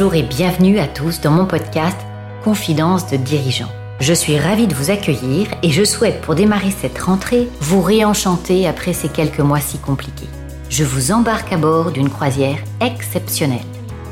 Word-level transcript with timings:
Bonjour 0.00 0.14
et 0.14 0.22
bienvenue 0.22 0.78
à 0.78 0.86
tous 0.86 1.20
dans 1.20 1.32
mon 1.32 1.44
podcast 1.44 1.98
Confidence 2.44 3.10
de 3.10 3.16
dirigeants. 3.16 3.72
Je 3.98 4.14
suis 4.14 4.38
ravie 4.38 4.68
de 4.68 4.74
vous 4.74 4.92
accueillir 4.92 5.48
et 5.64 5.70
je 5.70 5.82
souhaite 5.82 6.20
pour 6.20 6.36
démarrer 6.36 6.70
cette 6.70 7.00
rentrée 7.00 7.48
vous 7.60 7.82
réenchanter 7.82 8.68
après 8.68 8.92
ces 8.92 9.08
quelques 9.08 9.40
mois 9.40 9.58
si 9.58 9.76
compliqués. 9.78 10.28
Je 10.70 10.84
vous 10.84 11.10
embarque 11.10 11.52
à 11.52 11.56
bord 11.56 11.90
d'une 11.90 12.10
croisière 12.10 12.58
exceptionnelle. 12.80 13.58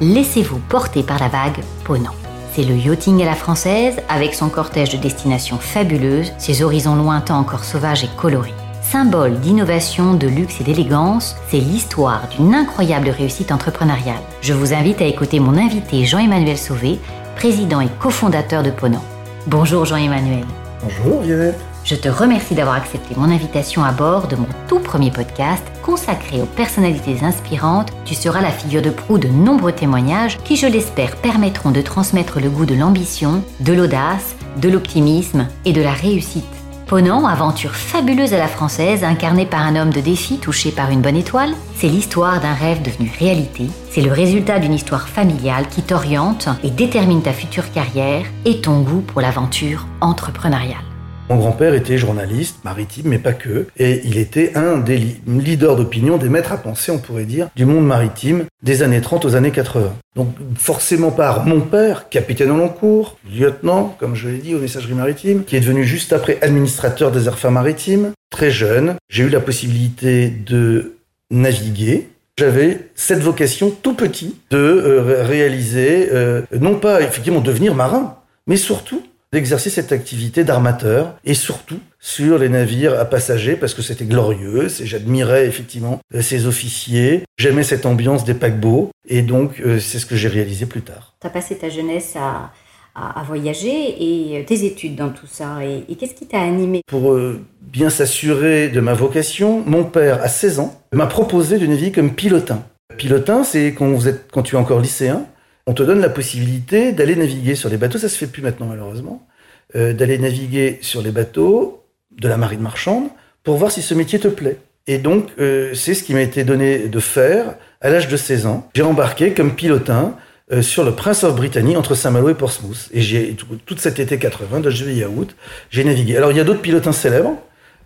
Laissez-vous 0.00 0.58
porter 0.58 1.04
par 1.04 1.20
la 1.20 1.28
vague 1.28 1.62
Ponant. 1.84 2.16
C'est 2.52 2.64
le 2.64 2.74
yachting 2.74 3.22
à 3.22 3.26
la 3.26 3.36
française 3.36 4.00
avec 4.08 4.34
son 4.34 4.48
cortège 4.48 4.90
de 4.90 4.96
destinations 4.96 5.58
fabuleuses, 5.58 6.32
ses 6.38 6.64
horizons 6.64 6.96
lointains 6.96 7.36
encore 7.36 7.62
sauvages 7.62 8.02
et 8.02 8.10
colorés. 8.16 8.54
Symbole 8.90 9.40
d'innovation, 9.40 10.14
de 10.14 10.28
luxe 10.28 10.60
et 10.60 10.64
d'élégance, 10.64 11.34
c'est 11.48 11.58
l'histoire 11.58 12.28
d'une 12.28 12.54
incroyable 12.54 13.08
réussite 13.08 13.50
entrepreneuriale. 13.50 14.22
Je 14.42 14.52
vous 14.52 14.74
invite 14.74 15.02
à 15.02 15.06
écouter 15.06 15.40
mon 15.40 15.56
invité 15.56 16.04
Jean-Emmanuel 16.04 16.56
Sauvé, 16.56 17.00
président 17.34 17.80
et 17.80 17.88
cofondateur 17.98 18.62
de 18.62 18.70
Ponant. 18.70 19.02
Bonjour 19.48 19.86
Jean-Emmanuel. 19.86 20.44
Bonjour 20.84 21.20
Violette. 21.20 21.58
Je 21.82 21.96
te 21.96 22.08
remercie 22.08 22.54
d'avoir 22.54 22.76
accepté 22.76 23.16
mon 23.16 23.28
invitation 23.30 23.82
à 23.82 23.90
bord 23.90 24.28
de 24.28 24.36
mon 24.36 24.46
tout 24.68 24.78
premier 24.78 25.10
podcast 25.10 25.64
consacré 25.82 26.40
aux 26.40 26.46
personnalités 26.46 27.24
inspirantes. 27.24 27.92
Tu 28.04 28.14
seras 28.14 28.40
la 28.40 28.52
figure 28.52 28.82
de 28.82 28.90
proue 28.90 29.18
de 29.18 29.28
nombreux 29.28 29.72
témoignages 29.72 30.38
qui, 30.44 30.54
je 30.54 30.66
l'espère, 30.68 31.16
permettront 31.16 31.72
de 31.72 31.82
transmettre 31.82 32.38
le 32.38 32.50
goût 32.50 32.66
de 32.66 32.76
l'ambition, 32.76 33.42
de 33.58 33.72
l'audace, 33.72 34.36
de 34.60 34.68
l'optimisme 34.68 35.48
et 35.64 35.72
de 35.72 35.82
la 35.82 35.92
réussite. 35.92 36.55
Ponant, 36.86 37.26
aventure 37.26 37.74
fabuleuse 37.74 38.32
à 38.32 38.38
la 38.38 38.46
française, 38.46 39.02
incarnée 39.02 39.44
par 39.44 39.62
un 39.62 39.74
homme 39.74 39.92
de 39.92 40.00
défi 40.00 40.38
touché 40.38 40.70
par 40.70 40.92
une 40.92 41.00
bonne 41.00 41.16
étoile, 41.16 41.52
c'est 41.74 41.88
l'histoire 41.88 42.40
d'un 42.40 42.54
rêve 42.54 42.80
devenu 42.80 43.10
réalité. 43.18 43.66
C'est 43.90 44.02
le 44.02 44.12
résultat 44.12 44.60
d'une 44.60 44.72
histoire 44.72 45.08
familiale 45.08 45.66
qui 45.68 45.82
t'oriente 45.82 46.48
et 46.62 46.70
détermine 46.70 47.22
ta 47.22 47.32
future 47.32 47.72
carrière 47.72 48.24
et 48.44 48.60
ton 48.60 48.82
goût 48.82 49.00
pour 49.00 49.20
l'aventure 49.20 49.84
entrepreneuriale. 50.00 50.95
Mon 51.28 51.36
grand-père 51.36 51.74
était 51.74 51.98
journaliste 51.98 52.58
maritime, 52.64 53.08
mais 53.08 53.18
pas 53.18 53.32
que, 53.32 53.66
et 53.76 54.00
il 54.04 54.16
était 54.16 54.56
un 54.56 54.78
des 54.78 55.16
leaders 55.26 55.74
d'opinion, 55.74 56.18
des 56.18 56.28
maîtres 56.28 56.52
à 56.52 56.56
penser, 56.56 56.92
on 56.92 56.98
pourrait 56.98 57.24
dire, 57.24 57.48
du 57.56 57.64
monde 57.64 57.84
maritime 57.84 58.44
des 58.62 58.84
années 58.84 59.00
30 59.00 59.24
aux 59.24 59.34
années 59.34 59.50
80. 59.50 59.92
Donc 60.14 60.28
forcément 60.56 61.10
par 61.10 61.44
mon 61.44 61.60
père, 61.60 62.08
capitaine 62.10 62.52
au 62.52 62.56
long 62.56 62.68
cours, 62.68 63.18
lieutenant, 63.28 63.96
comme 63.98 64.14
je 64.14 64.28
l'ai 64.28 64.38
dit, 64.38 64.54
aux 64.54 64.60
messageries 64.60 64.94
maritimes, 64.94 65.42
qui 65.42 65.56
est 65.56 65.60
devenu 65.60 65.82
juste 65.82 66.12
après 66.12 66.38
administrateur 66.42 67.10
des 67.10 67.26
affaires 67.26 67.50
maritimes, 67.50 68.12
très 68.30 68.52
jeune, 68.52 68.94
j'ai 69.08 69.24
eu 69.24 69.28
la 69.28 69.40
possibilité 69.40 70.30
de 70.30 70.94
naviguer, 71.32 72.08
j'avais 72.38 72.90
cette 72.94 73.20
vocation 73.20 73.70
tout 73.70 73.94
petit 73.94 74.36
de 74.50 74.58
euh, 74.58 75.24
réaliser, 75.24 76.08
euh, 76.12 76.42
non 76.60 76.76
pas 76.76 77.00
effectivement 77.00 77.40
devenir 77.40 77.74
marin, 77.74 78.16
mais 78.46 78.56
surtout 78.56 79.02
d'exercer 79.36 79.68
cette 79.68 79.92
activité 79.92 80.44
d'armateur 80.44 81.14
et 81.26 81.34
surtout 81.34 81.78
sur 82.00 82.38
les 82.38 82.48
navires 82.48 82.98
à 82.98 83.04
passagers 83.04 83.54
parce 83.54 83.74
que 83.74 83.82
c'était 83.82 84.06
glorieux 84.06 84.68
et 84.80 84.86
j'admirais 84.86 85.46
effectivement 85.46 86.00
euh, 86.14 86.22
ces 86.22 86.46
officiers. 86.46 87.22
J'aimais 87.36 87.62
cette 87.62 87.84
ambiance 87.84 88.24
des 88.24 88.32
paquebots 88.32 88.88
et 89.06 89.20
donc 89.20 89.60
euh, 89.60 89.78
c'est 89.78 89.98
ce 89.98 90.06
que 90.06 90.16
j'ai 90.16 90.28
réalisé 90.28 90.64
plus 90.64 90.80
tard. 90.80 91.12
Tu 91.20 91.26
as 91.26 91.30
passé 91.30 91.54
ta 91.54 91.68
jeunesse 91.68 92.16
à, 92.16 92.50
à, 92.94 93.22
voyager 93.24 93.68
et 93.68 94.38
euh, 94.38 94.42
tes 94.42 94.64
études 94.64 94.96
dans 94.96 95.10
tout 95.10 95.26
ça 95.26 95.58
et, 95.62 95.94
qu'est-ce 95.96 96.14
qui 96.14 96.26
t'a 96.26 96.40
animé? 96.40 96.80
Pour 96.86 97.14
bien 97.60 97.90
s'assurer 97.90 98.70
de 98.70 98.80
ma 98.80 98.94
vocation, 98.94 99.62
mon 99.66 99.84
père 99.84 100.22
à 100.22 100.28
16 100.28 100.60
ans 100.60 100.80
m'a 100.94 101.06
proposé 101.06 101.58
de 101.58 101.66
naviguer 101.66 101.92
comme 101.92 102.14
pilotin. 102.14 102.62
Pilotin, 102.96 103.44
c'est 103.44 103.74
quand, 103.74 103.90
vous 103.90 104.08
êtes, 104.08 104.32
quand 104.32 104.42
tu 104.42 104.56
es 104.56 104.58
encore 104.58 104.80
lycéen, 104.80 105.26
on 105.66 105.74
te 105.74 105.82
donne 105.82 106.00
la 106.00 106.08
possibilité 106.08 106.92
d'aller 106.92 107.16
naviguer 107.16 107.56
sur 107.56 107.68
les 107.68 107.76
bateaux, 107.76 107.98
ça 107.98 108.08
se 108.08 108.16
fait 108.16 108.28
plus 108.28 108.42
maintenant 108.42 108.66
malheureusement, 108.66 109.26
euh, 109.74 109.92
d'aller 109.92 110.18
naviguer 110.18 110.78
sur 110.80 111.02
les 111.02 111.10
bateaux 111.10 111.84
de 112.12 112.28
la 112.28 112.36
marine 112.36 112.60
marchande 112.60 113.08
pour 113.42 113.56
voir 113.56 113.72
si 113.72 113.82
ce 113.82 113.94
métier 113.94 114.20
te 114.20 114.28
plaît. 114.28 114.58
Et 114.86 114.98
donc, 114.98 115.30
euh, 115.40 115.74
c'est 115.74 115.94
ce 115.94 116.04
qui 116.04 116.14
m'a 116.14 116.22
été 116.22 116.44
donné 116.44 116.86
de 116.86 117.00
faire 117.00 117.56
à 117.80 117.90
l'âge 117.90 118.06
de 118.06 118.16
16 118.16 118.46
ans. 118.46 118.70
J'ai 118.74 118.82
embarqué 118.82 119.34
comme 119.34 119.56
pilotin 119.56 120.16
euh, 120.52 120.62
sur 120.62 120.84
le 120.84 120.92
Prince 120.92 121.24
of 121.24 121.34
Brittany 121.34 121.76
entre 121.76 121.96
Saint-Malo 121.96 122.28
et 122.28 122.34
Portsmouth. 122.34 122.88
Et 122.92 123.02
j'ai 123.02 123.34
tout, 123.34 123.46
tout, 123.66 123.76
cet 123.76 123.98
été 123.98 124.18
80, 124.18 124.60
de 124.60 124.70
juillet 124.70 125.02
à 125.02 125.08
août, 125.08 125.34
j'ai 125.70 125.82
navigué. 125.82 126.16
Alors, 126.16 126.30
il 126.30 126.36
y 126.36 126.40
a 126.40 126.44
d'autres 126.44 126.62
pilotins 126.62 126.92
célèbres. 126.92 127.36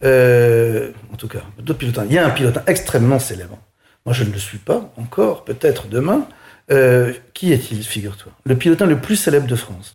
en 0.04 1.16
tout 1.16 1.28
cas, 1.28 1.40
d'autres 1.58 1.78
pilotins. 1.78 2.04
Il 2.06 2.14
y 2.14 2.18
a 2.18 2.26
un 2.26 2.30
pilotin 2.30 2.62
extrêmement 2.66 3.18
célèbre. 3.18 3.56
Moi, 4.04 4.14
je 4.14 4.24
ne 4.24 4.32
le 4.32 4.38
suis 4.38 4.58
pas 4.58 4.92
encore, 4.98 5.44
peut-être 5.44 5.88
demain. 5.88 6.28
Euh, 6.72 7.12
qui 7.34 7.52
est-il, 7.52 7.82
figure-toi? 7.82 8.32
Le 8.44 8.56
pilotin 8.56 8.86
le 8.86 9.00
plus 9.00 9.16
célèbre 9.16 9.46
de 9.46 9.56
France. 9.56 9.92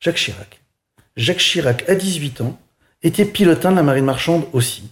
Jacques 0.00 0.16
Chirac. 0.16 0.60
Jacques 1.16 1.38
Chirac, 1.38 1.88
à 1.88 1.94
18 1.94 2.40
ans, 2.40 2.58
était 3.02 3.24
pilotin 3.24 3.70
de 3.70 3.76
la 3.76 3.82
marine 3.82 4.04
marchande 4.04 4.44
aussi. 4.52 4.90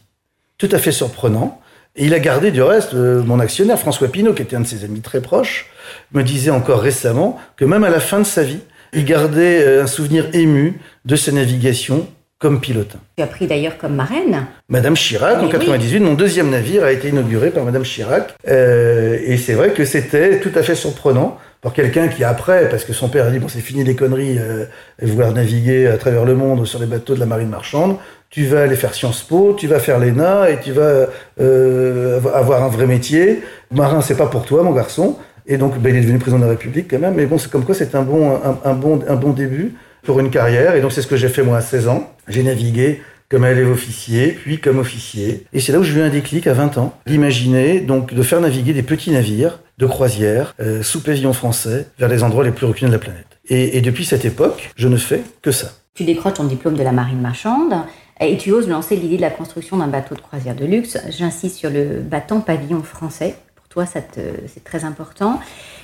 Tout 0.59 0.69
à 0.73 0.79
fait 0.79 0.93
surprenant. 0.93 1.61
Et 1.95 2.07
il 2.07 2.15
a 2.15 2.21
gardé 2.21 2.51
du 2.51 2.63
reste, 2.63 2.95
euh, 2.95 3.23
mon 3.23 3.39
actionnaire 3.39 3.79
François 3.79 4.09
Pinault, 4.09 4.33
qui 4.33 4.43
était 4.43 4.57
un 4.57 4.61
de 4.61 4.67
ses 4.67 4.85
amis 4.85 5.01
très 5.01 5.21
proches, 5.21 5.67
me 6.13 6.23
disait 6.23 6.51
encore 6.51 6.81
récemment 6.81 7.39
que 7.57 7.65
même 7.65 7.85
à 7.85 7.91
la 7.91 8.01
fin 8.01 8.19
de 8.19 8.25
sa 8.25 8.43
vie, 8.43 8.61
il 8.93 9.05
gardait 9.05 9.63
euh, 9.63 9.83
un 9.83 9.87
souvenir 9.87 10.35
ému 10.35 10.81
de 11.05 11.17
ses 11.17 11.33
navigations 11.33 12.09
comme 12.43 12.61
pilote. 12.61 12.97
Tu 13.17 13.23
as 13.23 13.29
pris 13.29 13.47
d'ailleurs 13.47 13.79
comme 13.79 13.95
marraine 13.95 14.47
Madame 14.69 14.97
Chirac, 14.97 15.41
en 15.41 15.49
98, 15.49 16.01
mon 16.01 16.15
deuxième 16.15 16.51
navire 16.51 16.83
a 16.83 16.91
été 16.91 17.09
inauguré 17.09 17.51
par 17.51 17.65
Madame 17.65 17.85
Chirac. 17.85 18.35
Euh, 18.49 19.17
et 19.25 19.37
c'est 19.37 19.55
vrai 19.55 19.71
que 19.71 19.85
c'était 19.85 20.41
tout 20.41 20.51
à 20.57 20.65
fait 20.65 20.75
surprenant 20.75 21.39
pour 21.61 21.73
quelqu'un 21.73 22.09
qui 22.09 22.25
après, 22.25 22.69
parce 22.69 22.85
que 22.85 22.93
son 22.93 23.09
père 23.09 23.27
a 23.27 23.31
dit 23.31 23.39
bon 23.39 23.47
c'est 23.47 23.61
fini 23.61 23.85
les 23.85 23.95
conneries, 23.95 24.39
euh, 24.41 24.65
vouloir 25.01 25.31
naviguer 25.31 25.87
à 25.87 25.97
travers 25.99 26.25
le 26.25 26.35
monde 26.35 26.67
sur 26.67 26.81
les 26.81 26.87
bateaux 26.87 27.15
de 27.15 27.21
la 27.21 27.27
marine 27.27 27.49
marchande, 27.49 27.97
tu 28.29 28.45
vas 28.47 28.63
aller 28.63 28.75
faire 28.75 28.93
Sciences 28.93 29.23
Po, 29.23 29.55
tu 29.57 29.69
vas 29.69 29.79
faire 29.79 30.01
l'ENA 30.01 30.51
et 30.51 30.59
tu 30.59 30.73
vas 30.73 31.07
euh, 31.41 32.21
avoir 32.35 32.65
un 32.65 32.69
vrai 32.69 32.89
métier. 32.89 33.41
Marin 33.71 34.01
c'est 34.01 34.17
pas 34.17 34.27
pour 34.27 34.45
toi 34.45 34.65
mon 34.65 34.73
garçon. 34.73 35.17
Et 35.47 35.59
donc 35.59 35.79
ben, 35.79 35.91
il 35.91 35.99
est 35.99 36.03
devenu 36.03 36.19
président 36.19 36.41
de 36.41 36.45
la 36.45 36.51
République 36.51 36.89
quand 36.91 36.99
même. 36.99 37.15
Mais 37.15 37.27
bon 37.27 37.39
c'est 37.39 37.53
comme 37.53 37.65
quoi 37.65 37.77
c'est 37.77 37.95
un 37.95 38.03
bon 38.03 38.37
un, 38.65 38.75
bon 38.75 39.01
un 39.07 39.15
bon 39.15 39.31
début 39.31 39.75
pour 40.05 40.21
une 40.21 40.31
carrière. 40.31 40.75
Et 40.75 40.81
donc, 40.81 40.93
c'est 40.93 41.03
ce 41.03 41.07
que 41.07 41.17
j'ai 41.17 41.29
fait 41.29 41.43
moi 41.43 41.59
à 41.59 41.61
16 41.61 41.89
ans. 41.89 42.11
J'ai 42.29 42.43
navigué 42.43 43.03
comme 43.33 43.47
élève 43.47 43.71
officier, 43.71 44.33
puis 44.33 44.59
comme 44.59 44.79
officier. 44.79 45.47
Et 45.55 45.61
c'est 45.61 45.73
là 45.73 45.79
où 45.79 45.83
j'ai 45.83 45.99
eu 45.99 46.03
un 46.03 46.11
déclic 46.11 46.47
à 46.47 46.53
20 46.53 46.77
ans, 46.77 46.93
d'imaginer 47.07 47.81
donc 47.81 48.13
de 48.13 48.23
faire 48.23 48.43
naviguer 48.43 48.75
des 48.75 48.83
petits 48.83 49.11
navires 49.11 49.61
de 49.79 49.87
croisière 49.87 50.55
euh, 50.61 50.83
sous 50.83 51.01
pavillon 51.01 51.33
français 51.33 51.87
vers 51.99 52.11
les 52.11 52.23
endroits 52.23 52.45
les 52.45 52.51
plus 52.51 52.67
reculés 52.67 52.89
de 52.89 52.93
la 52.93 52.99
planète. 52.99 53.27
Et, 53.49 53.81
depuis 53.81 54.05
cette 54.05 54.25
époque, 54.27 54.71
je 54.77 54.87
ne 54.87 54.97
fais 54.97 55.23
que 55.41 55.51
ça. 55.51 55.73
Tu 55.95 56.05
décroches 56.05 56.35
ton 56.35 56.45
diplôme 56.45 56.77
de 56.77 56.83
la 56.83 56.93
marine 56.93 57.21
marchande 57.21 57.75
et 58.21 58.37
tu 58.37 58.53
oses 58.53 58.69
lancer 58.69 58.97
l'idée 58.97 59.17
de 59.17 59.23
la 59.23 59.31
construction 59.31 59.79
d'un 59.79 59.89
bateau 59.89 60.15
de 60.15 60.21
croisière 60.21 60.55
de 60.55 60.65
luxe. 60.65 60.99
J'insiste 61.09 61.57
sur 61.57 61.71
le 61.71 62.01
bâton 62.01 62.41
pavillon 62.41 62.83
français. 62.83 63.35
Pour 63.57 63.67
toi, 63.69 63.87
c'est 63.87 64.65
très 64.65 64.85
important. 64.85 65.41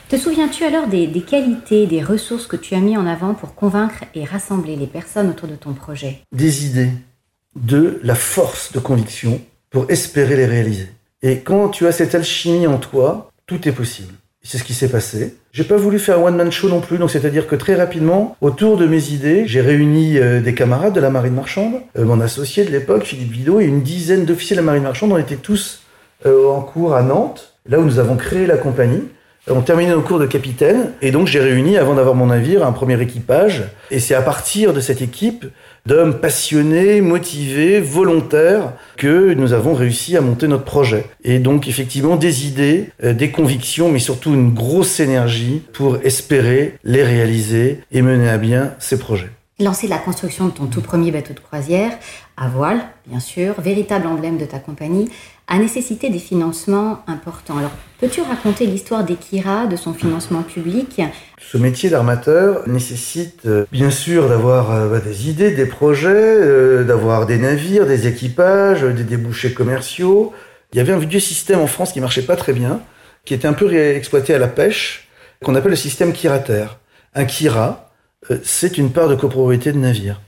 Te 0.09 0.17
souviens-tu 0.17 0.65
alors 0.65 0.87
des, 0.87 1.07
qualités, 1.21 1.87
des 1.87 2.03
ressources 2.03 2.47
que 2.47 2.57
tu 2.57 2.75
as 2.75 2.81
mis 2.81 2.97
en 2.97 3.07
avant 3.07 3.35
pour 3.35 3.55
convaincre 3.55 4.05
et 4.15 4.25
rassembler 4.25 4.75
les 4.75 4.87
personnes 4.87 5.29
autour 5.29 5.49
de 5.49 5.55
ton 5.55 5.75
projet? 5.75 6.21
Des 6.33 6.65
idées, 6.65 6.93
de 7.57 8.01
la 8.03 8.15
force 8.15 8.73
de 8.73 8.79
conviction 8.79 9.39
pour 9.69 9.91
espérer 9.91 10.37
les 10.37 10.47
réaliser. 10.47 10.89
Et 11.21 11.41
quand 11.41 11.69
tu 11.69 11.87
as 11.87 11.93
cette 11.93 12.15
alchimie 12.15 12.67
en 12.67 12.79
toi, 12.79 13.31
tout 13.47 13.69
est 13.69 13.73
possible. 13.73 14.15
C'est 14.43 14.57
ce 14.57 14.65
qui 14.65 14.73
s'est 14.73 14.89
passé. 14.89 15.37
J'ai 15.53 15.65
pas 15.65 15.77
voulu 15.77 15.99
faire 15.99 16.21
un 16.21 16.23
one-man 16.23 16.51
show 16.51 16.71
non 16.71 16.81
plus, 16.81 16.97
donc 16.97 17.11
c'est-à-dire 17.11 17.47
que 17.47 17.57
très 17.57 17.75
rapidement, 17.75 18.35
autour 18.41 18.79
de 18.79 18.87
mes 18.87 19.11
idées, 19.11 19.47
j'ai 19.47 19.61
réuni 19.61 20.17
euh, 20.17 20.41
des 20.41 20.55
camarades 20.55 20.95
de 20.95 21.01
la 21.01 21.11
marine 21.11 21.35
marchande, 21.35 21.83
euh, 21.99 22.07
mon 22.07 22.23
associé 22.23 22.65
de 22.65 22.71
l'époque, 22.71 23.05
Philippe 23.05 23.33
Vidot, 23.33 23.61
et 23.61 23.67
une 23.67 23.83
dizaine 23.83 24.25
d'officiers 24.25 24.57
de 24.57 24.63
la 24.63 24.65
marine 24.65 24.85
marchande. 24.85 25.13
On 25.13 25.19
était 25.19 25.37
tous 25.37 25.83
euh, 26.25 26.49
en 26.49 26.63
cours 26.63 26.95
à 26.95 27.03
Nantes, 27.03 27.59
là 27.67 27.79
où 27.79 27.85
nous 27.85 27.99
avons 27.99 28.17
créé 28.17 28.47
la 28.47 28.57
compagnie 28.57 29.03
ont 29.51 29.63
terminé 29.63 29.91
nos 29.91 30.01
cours 30.01 30.19
de 30.19 30.27
capitaine 30.27 30.93
et 31.03 31.11
donc 31.11 31.27
j'ai 31.27 31.41
réuni 31.41 31.77
avant 31.77 31.95
d'avoir 31.95 32.15
mon 32.15 32.27
navire 32.27 32.67
un 32.67 32.73
premier 32.73 33.01
équipage 33.01 33.65
et 33.91 34.01
c'est 34.01 34.15
à 34.15 34.23
partir 34.23 34.73
de 34.73 34.81
cette 34.81 35.03
équipe 35.03 35.47
d'hommes 35.87 36.15
passionnés, 36.15 37.01
motivés, 37.01 37.81
volontaires 37.81 38.73
que 38.97 39.33
nous 39.35 39.53
avons 39.53 39.75
réussi 39.75 40.17
à 40.17 40.21
monter 40.21 40.49
notre 40.49 40.65
projet. 40.65 41.07
Et 41.25 41.39
donc 41.39 41.69
effectivement 41.69 42.17
des 42.17 42.47
idées, 42.47 42.91
euh, 43.03 43.15
des 43.15 43.31
convictions 43.31 43.91
mais 43.91 43.99
surtout 43.99 44.35
une 44.35 44.53
grosse 44.53 45.01
énergie 45.01 45.63
pour 45.73 45.99
espérer 46.05 46.75
les 46.85 47.03
réaliser 47.03 47.81
et 47.93 48.03
mener 48.03 48.29
à 48.29 48.39
bien 48.39 48.75
ces 48.79 48.99
projets. 48.99 49.31
Lancer 49.61 49.89
la 49.89 49.99
construction 49.99 50.47
de 50.47 50.53
ton 50.53 50.67
tout 50.67 50.83
premier 50.83 51.11
bateau 51.11 51.35
de 51.35 51.41
croisière, 51.41 51.91
à 52.37 52.49
voile, 52.49 52.79
bien 53.09 53.19
sûr, 53.19 53.61
véritable 53.61 54.07
emblème 54.07 54.39
de 54.39 54.45
ta 54.45 54.61
compagnie, 54.61 55.11
a 55.49 55.59
nécessité 55.59 56.11
des 56.11 56.21
financements 56.21 57.03
importants. 57.09 57.59
Alors, 57.59 57.73
peux-tu 57.99 58.21
raconter 58.21 58.67
l'histoire 58.67 59.03
d'Ekira, 59.03 59.67
de 59.67 59.75
son 59.75 59.95
financement 59.95 60.43
public? 60.43 61.01
Ce 61.41 61.59
métier 61.59 61.91
d'armateur 61.91 62.69
nécessite 62.69 63.47
euh, 63.47 63.67
bien 63.73 63.91
sûr 63.91 64.29
d'avoir 64.29 64.71
euh, 64.71 64.89
bah, 64.91 65.01
des 65.01 65.29
idées, 65.29 65.51
des 65.51 65.67
projets, 65.67 66.09
euh, 66.15 66.85
d'avoir 66.85 67.27
des 67.27 67.39
navires, 67.39 67.85
des 67.85 68.07
équipages, 68.07 68.83
des 68.83 69.03
débouchés 69.03 69.55
commerciaux. 69.55 70.33
Il 70.73 70.79
y 70.79 70.81
avait 70.81 70.93
un 70.93 70.99
vieux 70.99 71.19
système 71.19 71.59
en 71.59 71.67
France 71.67 71.93
qui 71.93 72.01
marchait 72.01 72.23
pas 72.23 72.37
très 72.37 72.53
bien, 72.53 72.81
qui 73.25 73.35
était 73.35 73.49
un 73.49 73.55
peu 73.55 73.75
exploité 73.75 74.35
à 74.35 74.39
la 74.39 74.47
pêche, 74.47 75.09
qu'on 75.43 75.57
appelle 75.57 75.71
le 75.71 75.77
système 75.77 76.13
Kirater. 76.13 76.67
Un 77.17 77.25
Kira, 77.25 77.88
c'est 78.43 78.79
une 78.79 78.91
part 78.91 79.09
de 79.09 79.15
copropriété 79.15 79.73
de 79.73 79.79
navire. 79.79 80.21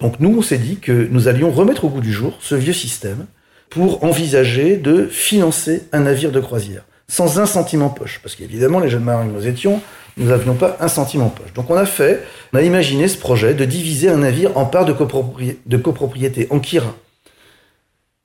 Donc 0.00 0.20
nous, 0.20 0.36
on 0.38 0.42
s'est 0.42 0.58
dit 0.58 0.76
que 0.76 1.08
nous 1.10 1.28
allions 1.28 1.50
remettre 1.50 1.84
au 1.84 1.88
goût 1.88 2.00
du 2.00 2.12
jour 2.12 2.36
ce 2.40 2.54
vieux 2.54 2.72
système 2.72 3.26
pour 3.70 4.04
envisager 4.04 4.76
de 4.76 5.06
financer 5.06 5.84
un 5.92 6.00
navire 6.00 6.30
de 6.30 6.40
croisière, 6.40 6.84
sans 7.08 7.40
un 7.40 7.46
centime 7.46 7.82
en 7.82 7.88
poche. 7.88 8.20
Parce 8.22 8.34
qu'évidemment, 8.34 8.80
les 8.80 8.90
jeunes 8.90 9.04
marins 9.04 9.26
que 9.26 9.32
nous 9.32 9.46
étions, 9.46 9.80
nous 10.16 10.28
n'avions 10.28 10.54
pas 10.54 10.76
un 10.80 10.88
centime 10.88 11.22
en 11.22 11.28
poche. 11.28 11.52
Donc 11.54 11.70
on 11.70 11.76
a 11.76 11.86
fait, 11.86 12.22
on 12.52 12.58
a 12.58 12.62
imaginé 12.62 13.08
ce 13.08 13.18
projet 13.18 13.54
de 13.54 13.64
diviser 13.64 14.08
un 14.08 14.18
navire 14.18 14.56
en 14.56 14.64
parts 14.64 14.84
de, 14.84 14.92
copropriété, 14.92 16.46
en 16.50 16.58
Kira. 16.58 16.94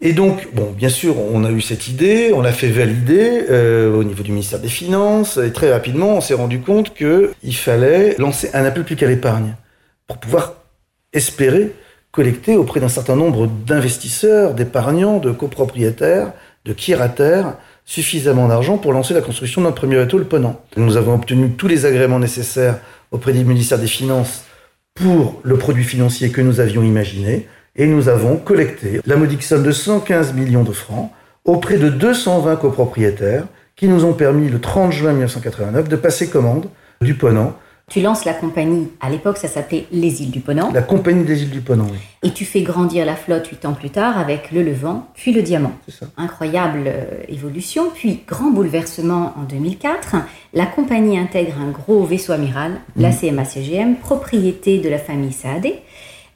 Et 0.04 0.14
donc, 0.14 0.48
bien 0.76 0.90
sûr, 0.90 1.16
on 1.20 1.44
a 1.44 1.52
eu 1.52 1.62
cette 1.62 1.88
idée, 1.88 2.32
on 2.34 2.42
l'a 2.42 2.54
fait 2.54 2.70
valider 2.70 3.46
euh, 3.50 3.94
au 3.94 4.04
niveau 4.04 4.24
du 4.24 4.32
ministère 4.32 4.60
des 4.60 4.68
Finances, 4.68 5.38
et 5.38 5.54
très 5.54 5.72
rapidement, 5.72 6.18
on 6.18 6.22
s'est 6.22 6.34
rendu 6.34 6.60
compte 6.60 6.96
qu'il 6.96 7.56
fallait 7.56 8.16
lancer 8.18 8.50
un 8.54 8.66
appel 8.66 8.84
plus 8.84 8.96
qu'à 8.96 9.08
l'épargne 9.08 9.56
pour 10.08 10.18
pouvoir 10.18 10.56
espérer 11.14 11.74
collecter 12.12 12.58
auprès 12.58 12.80
d'un 12.80 12.90
certain 12.90 13.16
nombre 13.16 13.48
d'investisseurs, 13.48 14.54
d'épargnants, 14.54 15.20
de 15.20 15.32
copropriétaires, 15.32 16.34
de 16.66 16.74
kirataires, 16.74 17.56
suffisamment 17.86 18.48
d'argent 18.48 18.78
pour 18.78 18.94
lancer 18.94 19.14
la 19.14 19.22
construction 19.22 19.62
d'un 19.62 19.72
premier 19.72 19.96
bateau, 19.96 20.18
le 20.18 20.26
Ponant. 20.26 20.62
Nous 20.78 20.98
avons 20.98 21.16
obtenu 21.16 21.52
tous 21.52 21.68
les 21.68 21.86
agréments 21.86 22.20
nécessaires 22.20 22.80
auprès 23.12 23.34
du 23.34 23.44
ministère 23.46 23.80
des 23.80 23.88
Finances 23.88 24.44
pour 24.94 25.40
le 25.44 25.58
produit 25.58 25.86
financier 25.86 26.32
que 26.32 26.42
nous 26.42 26.60
avions 26.60 26.84
imaginé, 26.84 27.48
et 27.76 27.86
nous 27.88 28.10
avons 28.10 28.38
collecté 28.38 29.02
la 29.06 29.16
modique 29.16 29.44
somme 29.44 29.64
de 29.64 29.72
115 29.72 30.34
millions 30.34 30.64
de 30.64 30.72
francs 30.72 31.12
auprès 31.46 31.78
de 31.78 31.90
220 31.90 32.56
copropriétaires 32.58 33.46
qui 33.76 33.88
nous 33.88 34.06
ont 34.06 34.14
permis 34.14 34.50
le 34.50 34.60
30 34.60 34.92
juin 34.92 35.12
1989 35.14 35.90
de 35.90 35.96
passer 35.96 36.30
commande 36.30 36.68
du 37.02 37.16
Ponant 37.16 37.56
tu 37.92 38.00
lances 38.00 38.24
la 38.24 38.34
compagnie, 38.34 38.88
à 39.02 39.10
l'époque 39.10 39.38
ça 39.38 39.50
s'appelait 39.50 39.86
Les 39.92 40.22
Îles 40.22 40.32
du 40.32 40.40
Ponant. 40.40 40.72
La 40.72 40.82
compagnie 40.82 41.26
des 41.26 41.44
Îles 41.44 41.50
du 41.50 41.60
Ponant, 41.60 41.88
oui. 41.92 41.98
Et 42.24 42.32
tu 42.32 42.46
fais 42.46 42.62
grandir 42.62 43.06
la 43.06 43.18
flotte 43.18 43.48
huit 43.48 43.66
ans 43.66 43.74
plus 43.74 43.90
tard 43.90 44.18
avec 44.18 44.54
le 44.54 44.64
Levant, 44.64 45.10
puis 45.14 45.34
le 45.34 45.42
Diamant. 45.42 45.74
C'est 45.86 45.96
ça. 45.96 46.06
Incroyable 46.16 46.84
euh, 46.86 47.04
évolution, 47.28 47.90
puis 47.94 48.24
grand 48.26 48.50
bouleversement 48.50 49.34
en 49.38 49.44
2004. 49.44 50.16
La 50.54 50.68
compagnie 50.68 51.20
intègre 51.20 51.56
un 51.60 51.70
gros 51.70 52.06
vaisseau 52.06 52.32
amiral, 52.32 52.80
la 52.96 53.10
mhm. 53.10 53.16
CMA-CGM, 53.16 53.96
propriété 53.98 54.78
de 54.80 54.88
la 54.88 54.98
famille 54.98 55.34
Saadé. 55.34 55.82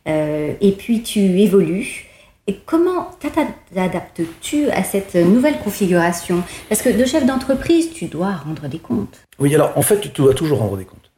Euh, 0.07 0.54
et 0.62 0.72
puis 0.72 1.02
tu 1.02 1.19
évolues. 1.19 2.06
Et 2.48 2.60
comment 2.66 3.10
t'adaptes-tu 3.19 4.69
à 4.69 4.84
cette 4.84 5.16
nouvelle 5.16 5.57
configuration? 5.57 6.44
Parce 6.69 6.84
que 6.84 6.90
de 6.90 7.04
chef 7.04 7.25
d'entreprise, 7.25 7.92
tu 7.92 8.06
dois 8.06 8.34
rendre 8.34 8.68
des 8.68 8.78
comptes. 8.78 9.19
Oui, 9.40 9.54
alors 9.56 9.72
en 9.75 9.81
fait, 9.81 10.00
tu 10.00 10.10
dois 10.10 10.36
toujours 10.36 10.60
rendre 10.60 10.78
des 10.78 10.86
comptes. 10.86 11.10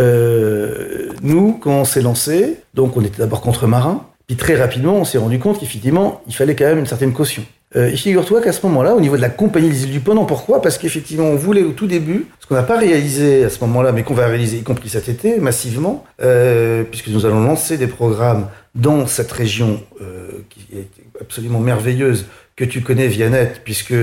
Euh, 0.00 1.12
nous, 1.22 1.52
quand 1.52 1.80
on 1.80 1.84
s'est 1.84 2.02
lancé, 2.02 2.56
donc 2.74 2.96
on 2.96 3.04
était 3.04 3.18
d'abord 3.18 3.40
contre-marins, 3.40 4.04
puis 4.26 4.36
très 4.36 4.56
rapidement, 4.56 4.94
on 4.96 5.04
s'est 5.04 5.18
rendu 5.18 5.38
compte 5.38 5.60
qu'effectivement, 5.60 6.22
il 6.26 6.34
fallait 6.34 6.56
quand 6.56 6.64
même 6.64 6.78
une 6.78 6.86
certaine 6.86 7.12
caution. 7.12 7.44
Euh, 7.76 7.88
et 7.88 7.96
figure-toi 7.96 8.40
qu'à 8.40 8.52
ce 8.52 8.64
moment-là, 8.66 8.94
au 8.94 9.00
niveau 9.00 9.16
de 9.16 9.22
la 9.22 9.30
compagnie 9.30 9.68
des 9.68 9.84
îles 9.84 9.90
du 9.90 10.00
Ponant, 10.00 10.24
pourquoi? 10.24 10.62
Parce 10.62 10.78
qu'effectivement, 10.78 11.24
on 11.24 11.36
voulait 11.36 11.62
au 11.62 11.72
tout 11.72 11.86
début, 11.86 12.26
ce 12.40 12.46
qu'on 12.46 12.54
n'a 12.54 12.62
pas 12.62 12.78
réalisé 12.78 13.44
à 13.44 13.50
ce 13.50 13.60
moment-là, 13.60 13.92
mais 13.92 14.02
qu'on 14.02 14.14
va 14.14 14.26
réaliser, 14.26 14.58
y 14.58 14.62
compris 14.62 14.88
cet 14.88 15.08
été, 15.08 15.38
massivement, 15.38 16.04
euh, 16.22 16.84
puisque 16.84 17.08
nous 17.08 17.26
allons 17.26 17.42
lancer 17.42 17.76
des 17.76 17.88
programmes 17.88 18.48
dans 18.74 19.06
cette 19.06 19.32
région 19.32 19.80
euh, 20.00 20.28
qui 20.50 20.66
est 20.76 20.88
absolument 21.20 21.60
merveilleuse, 21.60 22.26
que 22.56 22.64
tu 22.64 22.82
connais, 22.82 23.08
Viannette, 23.08 23.62
puisque 23.64 23.94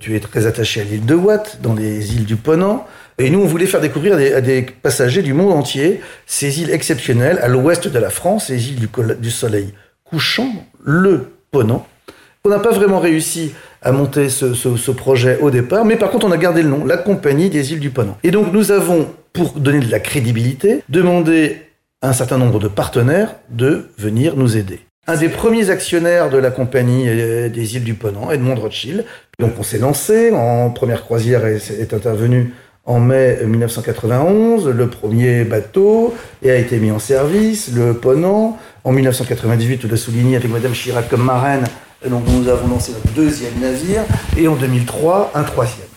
tu 0.00 0.16
es 0.16 0.20
très 0.20 0.46
attaché 0.46 0.80
à 0.80 0.84
l'île 0.84 1.04
de 1.04 1.14
Watt, 1.14 1.58
dans 1.62 1.74
les 1.74 2.14
îles 2.14 2.24
du 2.24 2.36
Ponant. 2.36 2.86
Et 3.18 3.30
nous, 3.30 3.40
on 3.40 3.46
voulait 3.46 3.66
faire 3.66 3.80
découvrir 3.80 4.14
à 4.14 4.40
des, 4.40 4.62
passagers 4.62 5.22
du 5.22 5.34
monde 5.34 5.52
entier 5.52 6.00
ces 6.26 6.62
îles 6.62 6.70
exceptionnelles 6.70 7.38
à 7.42 7.48
l'ouest 7.48 7.88
de 7.88 7.98
la 7.98 8.10
France, 8.10 8.46
ces 8.46 8.70
îles 8.70 8.88
du, 9.20 9.30
soleil 9.30 9.74
couchant, 10.04 10.50
le 10.82 11.32
Ponant. 11.50 11.86
On 12.44 12.50
n'a 12.50 12.58
pas 12.58 12.70
vraiment 12.70 12.98
réussi 12.98 13.52
à 13.82 13.92
monter 13.92 14.28
ce, 14.28 14.90
projet 14.90 15.38
au 15.40 15.50
départ, 15.50 15.84
mais 15.84 15.96
par 15.96 16.10
contre, 16.10 16.26
on 16.26 16.32
a 16.32 16.36
gardé 16.36 16.62
le 16.62 16.68
nom, 16.68 16.84
la 16.84 16.96
Compagnie 16.96 17.50
des 17.50 17.72
îles 17.72 17.80
du 17.80 17.90
Ponant. 17.90 18.18
Et 18.22 18.30
donc, 18.30 18.52
nous 18.52 18.72
avons, 18.72 19.08
pour 19.32 19.52
donner 19.52 19.80
de 19.80 19.90
la 19.90 20.00
crédibilité, 20.00 20.82
demandé 20.88 21.62
à 22.02 22.10
un 22.10 22.12
certain 22.12 22.38
nombre 22.38 22.58
de 22.58 22.68
partenaires 22.68 23.34
de 23.50 23.88
venir 23.98 24.36
nous 24.36 24.56
aider. 24.56 24.80
Un 25.06 25.16
des 25.16 25.28
premiers 25.28 25.70
actionnaires 25.70 26.30
de 26.30 26.38
la 26.38 26.50
Compagnie 26.50 27.04
euh, 27.08 27.48
des 27.48 27.76
îles 27.76 27.84
du 27.84 27.94
Ponant, 27.94 28.30
Edmond 28.30 28.56
Rothschild. 28.56 29.04
Donc, 29.38 29.52
on 29.58 29.62
s'est 29.62 29.78
lancé 29.78 30.32
en 30.32 30.70
première 30.70 31.02
croisière 31.04 31.46
est 31.46 31.94
intervenu 31.94 32.52
en 32.88 33.00
mai 33.00 33.38
1991, 33.44 34.66
le 34.66 34.88
premier 34.88 35.44
bateau 35.44 36.14
a 36.42 36.54
été 36.54 36.78
mis 36.78 36.90
en 36.90 36.98
service, 36.98 37.70
le 37.74 37.92
Ponant. 37.92 38.56
En 38.82 38.92
1998, 38.92 39.82
je 39.82 39.88
le 39.88 39.96
souligné 39.96 40.36
avec 40.36 40.50
Madame 40.50 40.72
Chirac 40.72 41.06
comme 41.10 41.22
marraine, 41.22 41.64
donc 42.06 42.24
nous 42.28 42.48
avons 42.48 42.68
lancé 42.68 42.92
notre 42.92 43.12
deuxième 43.12 43.58
navire, 43.60 44.02
et 44.36 44.46
en 44.46 44.54
2003, 44.54 45.32
un 45.34 45.42
troisième. 45.42 45.88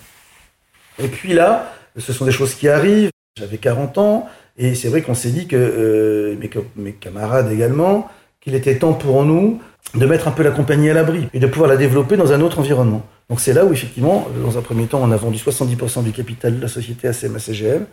Et 0.99 1.07
puis 1.07 1.33
là, 1.33 1.73
ce 1.97 2.13
sont 2.13 2.25
des 2.25 2.31
choses 2.31 2.55
qui 2.55 2.67
arrivent. 2.67 3.11
J'avais 3.37 3.57
40 3.57 3.97
ans, 3.97 4.29
et 4.57 4.75
c'est 4.75 4.89
vrai 4.89 5.01
qu'on 5.01 5.13
s'est 5.13 5.29
dit 5.29 5.47
que, 5.47 5.55
euh, 5.55 6.35
mes, 6.75 6.93
camarades 6.93 7.51
également, 7.51 8.09
qu'il 8.41 8.55
était 8.55 8.77
temps 8.77 8.93
pour 8.93 9.23
nous 9.23 9.61
de 9.95 10.05
mettre 10.05 10.27
un 10.27 10.31
peu 10.31 10.43
la 10.43 10.51
compagnie 10.51 10.89
à 10.89 10.93
l'abri 10.93 11.27
et 11.33 11.39
de 11.39 11.47
pouvoir 11.47 11.69
la 11.69 11.77
développer 11.77 12.17
dans 12.17 12.31
un 12.31 12.41
autre 12.41 12.59
environnement. 12.59 13.03
Donc 13.29 13.39
c'est 13.39 13.53
là 13.53 13.65
où 13.65 13.73
effectivement, 13.73 14.27
dans 14.43 14.57
un 14.57 14.61
premier 14.61 14.87
temps, 14.87 14.99
on 15.01 15.11
a 15.11 15.17
vendu 15.17 15.37
70% 15.37 16.03
du 16.03 16.11
capital 16.11 16.57
de 16.57 16.61
la 16.61 16.67
société 16.67 17.07
à 17.07 17.11
CMA-CGM, 17.11 17.85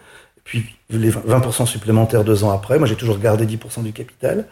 puis 0.45 0.65
les 0.91 1.11
20% 1.11 1.67
supplémentaires 1.67 2.25
deux 2.25 2.45
ans 2.45 2.51
après. 2.51 2.79
Moi 2.79 2.89
j'ai 2.89 2.97
toujours 2.97 3.19
gardé 3.19 3.47
10% 3.47 3.83
du 3.83 3.93
capital. 3.93 4.47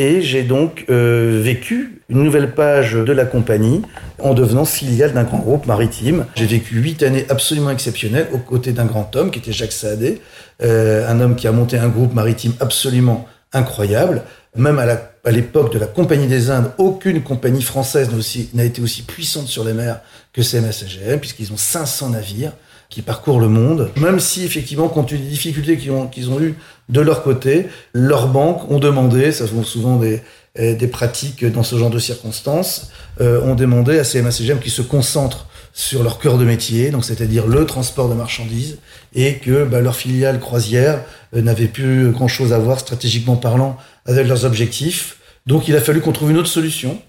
Et 0.00 0.22
j'ai 0.22 0.44
donc 0.44 0.84
euh, 0.90 1.40
vécu 1.42 2.02
une 2.08 2.22
nouvelle 2.22 2.52
page 2.52 2.92
de 2.92 3.12
la 3.12 3.24
compagnie 3.24 3.82
en 4.20 4.32
devenant 4.32 4.64
filiale 4.64 5.12
d'un 5.12 5.24
grand 5.24 5.40
groupe 5.40 5.66
maritime. 5.66 6.24
J'ai 6.36 6.46
vécu 6.46 6.76
huit 6.76 7.02
années 7.02 7.26
absolument 7.28 7.70
exceptionnelles 7.70 8.28
aux 8.32 8.38
côtés 8.38 8.70
d'un 8.70 8.84
grand 8.84 9.16
homme 9.16 9.32
qui 9.32 9.40
était 9.40 9.50
Jacques 9.50 9.72
Saadé, 9.72 10.20
euh, 10.62 11.10
un 11.10 11.18
homme 11.20 11.34
qui 11.34 11.48
a 11.48 11.52
monté 11.52 11.78
un 11.78 11.88
groupe 11.88 12.14
maritime 12.14 12.52
absolument 12.60 13.26
incroyable. 13.52 14.22
Même 14.54 14.78
à 14.78 15.30
l'époque 15.32 15.72
de 15.72 15.80
la 15.80 15.86
Compagnie 15.86 16.28
des 16.28 16.48
Indes, 16.48 16.70
aucune 16.78 17.20
compagnie 17.24 17.62
française 17.62 18.08
n'a 18.54 18.64
été 18.64 18.80
aussi 18.80 19.02
puissante 19.02 19.48
sur 19.48 19.64
les 19.64 19.72
mers 19.72 19.98
que 20.32 20.42
CMA-CGM, 20.42 21.18
puisqu'ils 21.18 21.52
ont 21.52 21.56
500 21.56 22.10
navires 22.10 22.52
qui 22.88 23.02
parcourent 23.02 23.40
le 23.40 23.48
monde. 23.48 23.90
Même 23.96 24.18
si, 24.18 24.44
effectivement, 24.44 24.88
compte 24.88 25.08
tenu 25.08 25.20
des 25.20 25.28
difficultés 25.28 25.76
qu'ils 25.76 25.90
ont, 25.90 26.06
qu'ils 26.06 26.30
ont 26.30 26.40
eues 26.40 26.54
de 26.88 27.00
leur 27.00 27.22
côté, 27.22 27.66
leurs 27.92 28.28
banques 28.28 28.70
ont 28.70 28.78
demandé, 28.78 29.30
ça 29.30 29.46
sont 29.46 29.62
souvent 29.62 29.96
des, 29.96 30.22
eh, 30.54 30.74
des 30.74 30.88
pratiques 30.88 31.44
dans 31.44 31.62
ce 31.62 31.76
genre 31.76 31.90
de 31.90 31.98
circonstances, 31.98 32.90
euh, 33.20 33.42
ont 33.42 33.54
demandé 33.54 33.98
à 33.98 34.04
CMA-CGM 34.04 34.58
qu'ils 34.58 34.72
se 34.72 34.82
concentrent 34.82 35.46
sur 35.74 36.02
leur 36.02 36.18
cœur 36.18 36.38
de 36.38 36.44
métier, 36.44 36.90
donc 36.90 37.04
c'est-à-dire 37.04 37.46
le 37.46 37.66
transport 37.66 38.08
de 38.08 38.14
marchandises, 38.14 38.78
et 39.14 39.34
que 39.34 39.64
bah, 39.64 39.80
leur 39.80 39.94
filiale 39.94 40.40
croisière 40.40 41.04
euh, 41.36 41.42
n'avait 41.42 41.68
plus 41.68 42.10
grand-chose 42.10 42.52
à 42.52 42.58
voir 42.58 42.80
stratégiquement 42.80 43.36
parlant 43.36 43.76
avec 44.06 44.26
leurs 44.26 44.46
objectifs. 44.46 45.18
Donc 45.46 45.68
il 45.68 45.76
a 45.76 45.80
fallu 45.80 46.00
qu'on 46.00 46.12
trouve 46.12 46.30
une 46.30 46.38
autre 46.38 46.48
solution 46.48 47.00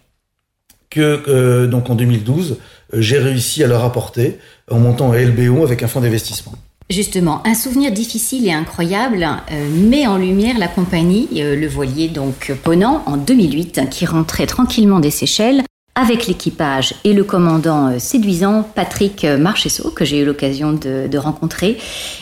que 0.90 1.24
euh, 1.28 1.68
donc 1.68 1.90
en 1.90 1.96
2012 1.96 2.58
euh, 2.94 3.02
j'ai 3.02 3.20
réussi 3.20 3.64
à 3.64 3.68
leur 3.68 3.84
apporter 3.84 4.40
en 4.70 4.80
montant 4.80 5.12
un 5.12 5.18
LBO 5.18 5.64
avec 5.64 5.84
un 5.84 5.88
fonds 5.88 6.02
d'investissement. 6.02 6.54
Justement, 6.90 7.46
un 7.46 7.54
souvenir 7.54 7.92
difficile 7.92 8.48
et 8.48 8.52
incroyable 8.52 9.28
met 9.72 10.08
en 10.08 10.18
lumière 10.18 10.58
la 10.58 10.68
compagnie, 10.68 11.28
le 11.36 11.68
voilier 11.68 12.08
donc 12.08 12.52
Ponant, 12.64 13.04
en 13.06 13.16
2008, 13.16 13.82
qui 13.92 14.08
rentrait 14.08 14.48
tranquillement 14.48 15.00
des 15.00 15.12
Seychelles 15.12 15.62
avec 16.00 16.28
l'équipage 16.28 16.96
et 17.04 17.14
le 17.14 17.24
commandant 17.24 17.90
euh, 17.90 18.00
séduisant 18.00 18.64
Patrick 18.64 19.26
Marchesso, 19.26 19.92
que 19.92 20.06
j'ai 20.06 20.20
eu 20.20 20.26
l'occasion 20.26 20.72
de, 20.74 21.18
rencontrer, 21.18 21.78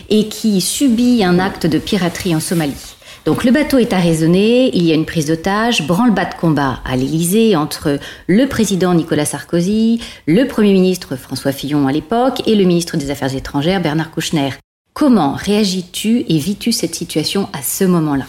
et 0.09 0.27
qui 0.27 0.61
subit 0.61 1.23
un 1.23 1.39
acte 1.39 1.67
de 1.67 1.77
piraterie 1.77 2.35
en 2.35 2.39
Somalie. 2.39 2.96
Donc 3.27 3.43
le 3.43 3.51
bateau 3.51 3.77
est 3.77 3.91
arraisonné, 3.91 4.73
il 4.73 4.85
y 4.85 4.93
a 4.93 4.95
une 4.95 5.05
prise 5.05 5.25
d'otage, 5.25 5.85
branle-bas 5.85 6.23
de 6.23 6.35
combat 6.35 6.79
à 6.85 6.95
l'Élysée 6.95 7.57
entre 7.57 7.99
le 8.25 8.47
président 8.47 8.93
Nicolas 8.93 9.25
Sarkozy, 9.25 9.99
le 10.27 10.45
Premier 10.45 10.71
ministre 10.71 11.17
François 11.17 11.51
Fillon 11.51 11.89
à 11.89 11.91
l'époque 11.91 12.47
et 12.47 12.55
le 12.55 12.63
ministre 12.63 12.95
des 12.95 13.11
Affaires 13.11 13.35
étrangères 13.35 13.81
Bernard 13.81 14.11
Kouchner. 14.11 14.51
Comment 14.93 15.33
réagis-tu 15.33 16.23
et 16.29 16.37
vis-tu 16.37 16.71
cette 16.71 16.95
situation 16.95 17.49
à 17.51 17.61
ce 17.61 17.83
moment-là? 17.83 18.23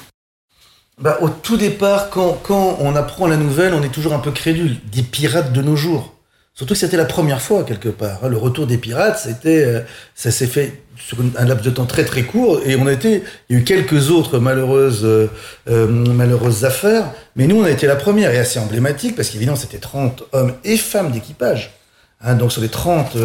Bah, 1.01 1.19
Au 1.21 1.29
tout 1.29 1.57
départ, 1.57 2.11
quand, 2.11 2.37
quand 2.43 2.79
on 2.81 2.97
apprend 2.97 3.29
la 3.29 3.37
nouvelle, 3.37 3.75
on 3.75 3.85
est 3.85 3.95
toujours 3.95 4.15
un 4.15 4.19
peu 4.19 4.33
crédule. 4.33 4.79
Des 4.91 5.03
pirates 5.03 5.53
de 5.53 5.63
nos 5.63 5.77
jours. 5.77 6.13
Surtout 6.59 6.75
que 6.75 6.81
c'était 6.81 6.97
la 6.97 7.05
première 7.05 7.41
fois, 7.41 7.63
quelque 7.63 7.89
part. 7.89 8.19
Hein. 8.25 8.29
Le 8.29 8.37
retour 8.37 8.67
des 8.67 8.79
pirates, 8.79 9.21
c'était, 9.23 9.65
euh, 9.65 9.81
ça 10.17 10.33
s'est 10.33 10.49
fait 10.49 10.83
sur 10.97 11.17
un 11.37 11.45
laps 11.45 11.65
de 11.65 11.71
temps 11.71 11.87
très 11.87 12.05
très 12.05 12.25
court 12.25 12.61
et 12.67 12.75
on 12.75 12.89
a 12.89 12.93
été, 12.93 13.23
il 13.49 13.55
y 13.55 13.59
a 13.59 13.63
eu 13.63 13.65
quelques 13.65 14.11
autres 14.11 14.41
malheureuses, 14.41 15.05
euh, 15.05 15.31
euh, 15.71 16.63
affaires, 16.65 17.13
mais 17.37 17.47
nous 17.47 17.61
on 17.61 17.63
a 17.63 17.71
été 17.71 17.87
la 17.87 17.95
première 17.95 18.33
et 18.33 18.39
assez 18.39 18.59
emblématique 18.59 19.15
parce 19.15 19.31
qu'évidemment 19.31 19.57
c'était 19.57 19.79
30 19.79 20.25
hommes 20.33 20.55
et 20.65 20.77
femmes 20.77 21.13
d'équipage. 21.13 21.77
Hein, 22.21 22.35
donc 22.35 22.51
sur 22.51 22.61
les 22.61 22.69
30 22.69 23.17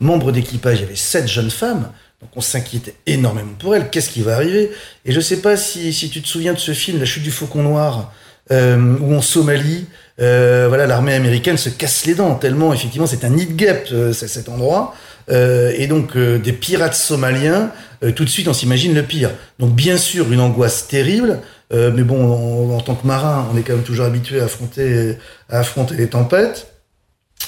membres 0.00 0.32
d'équipage, 0.32 0.78
il 0.78 0.84
y 0.84 0.86
avait 0.86 0.96
7 0.96 1.28
jeunes 1.28 1.50
femmes 1.50 1.92
Donc 2.22 2.30
on 2.36 2.40
s'inquiétait 2.40 2.94
énormément 3.04 3.52
pour 3.58 3.76
elle. 3.76 3.90
Qu'est-ce 3.90 4.08
qui 4.08 4.22
va 4.22 4.36
arriver? 4.36 4.70
Et 5.04 5.12
je 5.12 5.20
sais 5.20 5.42
pas 5.42 5.58
si, 5.58 5.92
si 5.92 6.08
tu 6.08 6.22
te 6.22 6.26
souviens 6.26 6.54
de 6.54 6.58
ce 6.58 6.72
film, 6.72 6.98
La 6.98 7.04
chute 7.04 7.22
du 7.22 7.32
faucon 7.32 7.62
noir, 7.62 8.14
où 8.50 9.14
en 9.14 9.20
Somalie, 9.20 9.84
euh, 10.20 10.66
voilà, 10.68 10.86
l'armée 10.86 11.14
américaine 11.14 11.56
se 11.56 11.68
casse 11.68 12.06
les 12.06 12.14
dents 12.14 12.34
tellement 12.34 12.72
effectivement 12.72 13.06
c'est 13.06 13.24
un 13.24 13.30
nid 13.30 13.46
guêpe 13.46 13.88
euh, 13.92 14.12
cet 14.12 14.48
endroit. 14.48 14.94
Euh, 15.30 15.72
et 15.76 15.86
donc 15.86 16.16
euh, 16.16 16.38
des 16.38 16.52
pirates 16.52 16.94
somaliens, 16.94 17.70
euh, 18.02 18.12
tout 18.12 18.24
de 18.24 18.30
suite 18.30 18.48
on 18.48 18.54
s'imagine 18.54 18.94
le 18.94 19.02
pire. 19.02 19.30
Donc 19.58 19.74
bien 19.74 19.98
sûr 19.98 20.32
une 20.32 20.40
angoisse 20.40 20.88
terrible, 20.88 21.40
mais 21.70 22.02
bon 22.02 22.72
en, 22.74 22.80
tant 22.80 22.94
que 22.94 23.06
marin 23.06 23.46
on 23.52 23.56
est 23.58 23.62
quand 23.62 23.74
même 23.74 23.82
toujours 23.82 24.06
habitué 24.06 24.40
à 24.40 24.44
affronter, 24.44 25.18
à 25.50 25.58
affronter 25.58 25.96
les 25.96 26.08
tempêtes. 26.08 26.72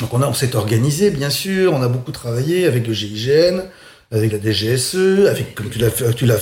Donc 0.01 0.13
on, 0.13 0.21
a, 0.21 0.27
on 0.27 0.35
s'est 0.35 0.55
organisé 0.57 1.11
bien 1.11 1.31
sûr, 1.31 1.73
on 1.73 1.83
a 1.83 1.89
beaucoup 1.89 2.13
travaillé 2.13 2.67
avec 2.67 2.87
le 2.87 2.93
GIGN, 2.93 3.63
avec 4.13 4.31
la 4.33 4.39
DGSE, 4.39 5.27
avec 5.27 5.55
comme 5.55 5.71
tu 5.71 5.79
l'as 5.79 5.91
tu 6.15 6.27
l'as 6.27 6.39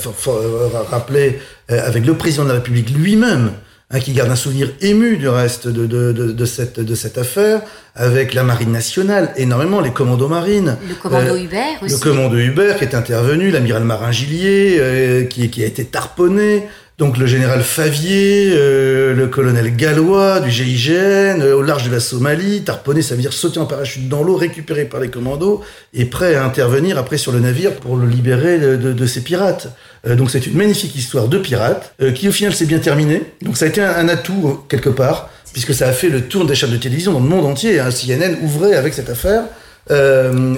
rappelé, 0.90 1.38
avec 1.68 2.04
le 2.04 2.14
président 2.14 2.42
de 2.42 2.49
la 2.49 2.54
République 2.56 2.90
lui-même 2.90 3.52
hein, 3.90 4.00
qui 4.00 4.12
garde 4.12 4.30
un 4.30 4.37
souvenir 4.37 4.71
ému 4.80 5.16
du 5.16 5.28
reste 5.28 5.68
de, 5.68 5.87
de, 5.87 6.12
de, 6.12 6.33
de, 6.33 6.45
cette, 6.45 6.80
de 6.80 6.95
cette 6.95 7.18
affaire, 7.18 7.62
avec 7.95 8.35
la 8.35 8.42
Marine 8.45 8.73
nationale, 8.73 9.33
énormément, 9.37 9.80
les 9.80 9.90
commandos 9.92 10.28
marines. 10.28 10.76
Le 10.88 10.95
commando 10.95 11.35
euh, 11.35 11.42
Hubert 11.42 11.83
aussi. 11.83 11.95
Le 11.95 12.00
commando 12.00 12.37
Hubert 12.37 12.76
qui 12.78 12.85
est 12.85 12.95
intervenu, 12.95 13.50
l'amiral 13.50 13.85
Marin 13.85 14.12
Gillier, 14.12 14.76
euh, 14.78 15.25
qui, 15.25 15.50
qui 15.50 15.62
a 15.62 15.66
été 15.66 15.85
tarponné, 15.85 16.68
donc 16.99 17.17
le 17.17 17.26
général 17.26 17.62
Favier, 17.62 18.50
euh, 18.50 19.14
le 19.14 19.28
colonel 19.28 19.76
Gallois 19.76 20.40
du 20.40 20.50
GIGN, 20.50 21.40
euh, 21.40 21.55
au 21.55 21.62
large 21.62 21.88
de 21.88 21.93
la 21.93 22.00
Somalie, 22.00 22.62
tarponné, 22.62 23.02
ça 23.02 23.14
veut 23.14 23.21
dire 23.21 23.33
sauter 23.33 23.61
en 23.61 23.67
parachute 23.67 24.09
dans 24.09 24.25
l'eau, 24.25 24.35
récupéré 24.35 24.85
par 24.85 24.99
les 24.99 25.09
commandos, 25.09 25.62
et 25.95 26.07
prêt 26.07 26.35
à 26.35 26.45
intervenir 26.45 26.99
après 26.99 27.17
sur 27.17 27.31
le 27.31 27.38
navire 27.38 27.76
pour 27.76 27.97
le 27.97 28.09
libérer 28.09 28.59
de, 28.59 28.93
de, 28.93 29.07
ces 29.07 29.21
pirates. 29.21 29.69
Euh, 30.09 30.17
donc 30.17 30.33
c'est 30.33 30.45
une 30.49 30.57
magnifique 30.57 30.97
histoire 30.97 31.28
de 31.28 31.38
pirates, 31.38 31.95
qui 32.17 32.28
au 32.28 32.33
final 32.33 32.52
s'est 32.52 32.67
bien 32.67 32.81
terminée. 32.81 33.23
Donc 33.43 33.57
ça 33.57 33.67
a 33.67 33.69
été 33.69 33.81
un, 33.81 34.09
atout 34.09 34.64
quelque 34.69 34.90
part, 34.90 35.31
puisque 35.52 35.75
ça 35.75 35.87
a 35.87 35.93
fait 35.93 36.09
le 36.09 36.23
tour 36.23 36.47
des 36.47 36.57
chaînes 36.57 36.73
de 36.73 36.78
télévision 36.78 37.12
dans 37.12 37.21
le 37.21 37.28
monde 37.28 37.47
entier. 37.47 37.78
Hein. 37.78 37.90
CNN 37.90 38.38
ouvrait 38.43 38.75
avec 38.75 38.93
cette 38.93 39.09
affaire. 39.09 39.45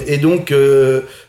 Et 0.07 0.17
donc, 0.17 0.53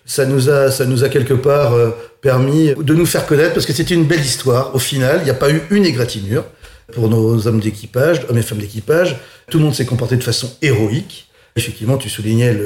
ça 0.05 0.27
nous 0.27 0.51
a, 0.51 0.73
ça 0.73 0.87
nous 0.87 1.05
a 1.05 1.09
quelque 1.09 1.35
part 1.35 1.73
permis 2.23 2.73
de 2.75 2.95
nous 2.95 3.05
faire 3.05 3.27
connaître 3.27 3.53
parce 3.53 3.67
que 3.67 3.75
c'était 3.75 3.95
une 3.95 4.05
belle 4.05 4.25
histoire. 4.25 4.75
Au 4.75 4.79
final, 4.79 5.19
il 5.21 5.25
n'y 5.25 5.31
a 5.31 5.35
pas 5.35 5.51
eu 5.51 5.61
une 5.71 5.85
égratignure 5.85 6.45
pour 6.93 7.09
nos 7.09 7.47
hommes 7.47 7.61
d'équipage, 7.61 8.23
hommes 8.31 8.39
et 8.39 8.43
femmes 8.43 8.59
d'équipage. 8.59 9.19
Tout 9.51 9.59
le 9.59 9.65
monde 9.65 9.75
s'est 9.75 9.85
comporté 9.85 10.17
de 10.17 10.23
façon 10.23 10.51
héroïque. 10.63 11.29
Effectivement, 11.57 11.99
tu 11.99 12.09
soulignais 12.09 12.57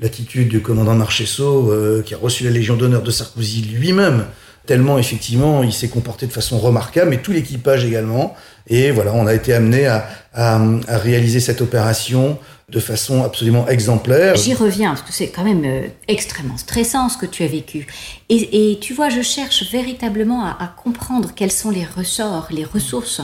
l'attitude 0.00 0.48
du 0.48 0.60
commandant 0.60 0.94
Marchesso 0.94 1.70
euh, 1.70 2.02
qui 2.02 2.14
a 2.14 2.16
reçu 2.16 2.42
la 2.42 2.50
Légion 2.50 2.76
d'honneur 2.76 3.02
de 3.02 3.10
Sarkozy 3.12 3.62
lui-même 3.62 4.24
tellement 4.66 4.98
effectivement 4.98 5.62
il 5.62 5.72
s'est 5.72 5.88
comporté 5.88 6.26
de 6.26 6.32
façon 6.32 6.58
remarquable, 6.58 7.10
mais 7.10 7.18
tout 7.18 7.32
l'équipage 7.32 7.84
également. 7.84 8.36
Et 8.68 8.90
voilà, 8.90 9.12
on 9.14 9.26
a 9.26 9.34
été 9.34 9.52
amené 9.52 9.86
à, 9.86 10.08
à, 10.32 10.60
à, 10.88 10.98
réaliser 10.98 11.40
cette 11.40 11.60
opération 11.60 12.38
de 12.68 12.80
façon 12.80 13.22
absolument 13.22 13.68
exemplaire. 13.68 14.36
J'y 14.36 14.54
reviens, 14.54 14.90
parce 14.90 15.02
que 15.02 15.12
c'est 15.12 15.28
quand 15.28 15.44
même 15.44 15.64
euh, 15.64 15.88
extrêmement 16.08 16.56
stressant 16.56 17.08
ce 17.08 17.18
que 17.18 17.26
tu 17.26 17.42
as 17.42 17.48
vécu. 17.48 17.86
Et, 18.28 18.72
et 18.72 18.78
tu 18.78 18.94
vois, 18.94 19.10
je 19.10 19.20
cherche 19.20 19.70
véritablement 19.70 20.44
à, 20.44 20.56
à, 20.58 20.68
comprendre 20.68 21.32
quels 21.34 21.52
sont 21.52 21.70
les 21.70 21.84
ressorts, 21.84 22.48
les 22.50 22.64
ressources 22.64 23.20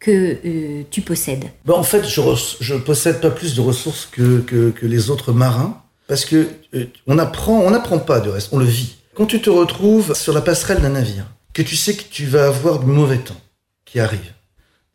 que 0.00 0.38
euh, 0.44 0.82
tu 0.90 1.00
possèdes. 1.00 1.46
Ben, 1.64 1.74
en 1.74 1.82
fait, 1.82 2.06
je, 2.06 2.20
je 2.60 2.74
possède 2.74 3.20
pas 3.20 3.30
plus 3.30 3.54
de 3.54 3.60
ressources 3.60 4.08
que, 4.10 4.40
que, 4.40 4.70
que 4.70 4.86
les 4.86 5.10
autres 5.10 5.32
marins, 5.32 5.80
parce 6.06 6.24
que 6.24 6.48
euh, 6.74 6.86
on 7.06 7.18
apprend, 7.18 7.60
on 7.60 7.70
n'apprend 7.70 7.98
pas 7.98 8.20
de 8.20 8.30
reste, 8.30 8.48
on 8.52 8.58
le 8.58 8.64
vit. 8.64 8.96
Quand 9.14 9.26
tu 9.26 9.40
te 9.40 9.50
retrouves 9.50 10.14
sur 10.14 10.32
la 10.32 10.40
passerelle 10.40 10.80
d'un 10.80 10.90
navire, 10.90 11.26
que 11.52 11.62
tu 11.62 11.76
sais 11.76 11.94
que 11.94 12.04
tu 12.08 12.26
vas 12.26 12.46
avoir 12.46 12.78
du 12.78 12.86
mauvais 12.86 13.18
temps 13.18 13.40
qui 13.84 13.98
arrive, 13.98 14.32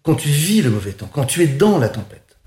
quand 0.04 0.16
tu 0.16 0.30
vis 0.30 0.62
le 0.62 0.70
mauvais 0.70 0.92
temps, 0.92 1.10
quand 1.12 1.26
tu 1.26 1.42
es 1.42 1.48
dans 1.48 1.80
la 1.80 1.90
tempête, 1.90 2.38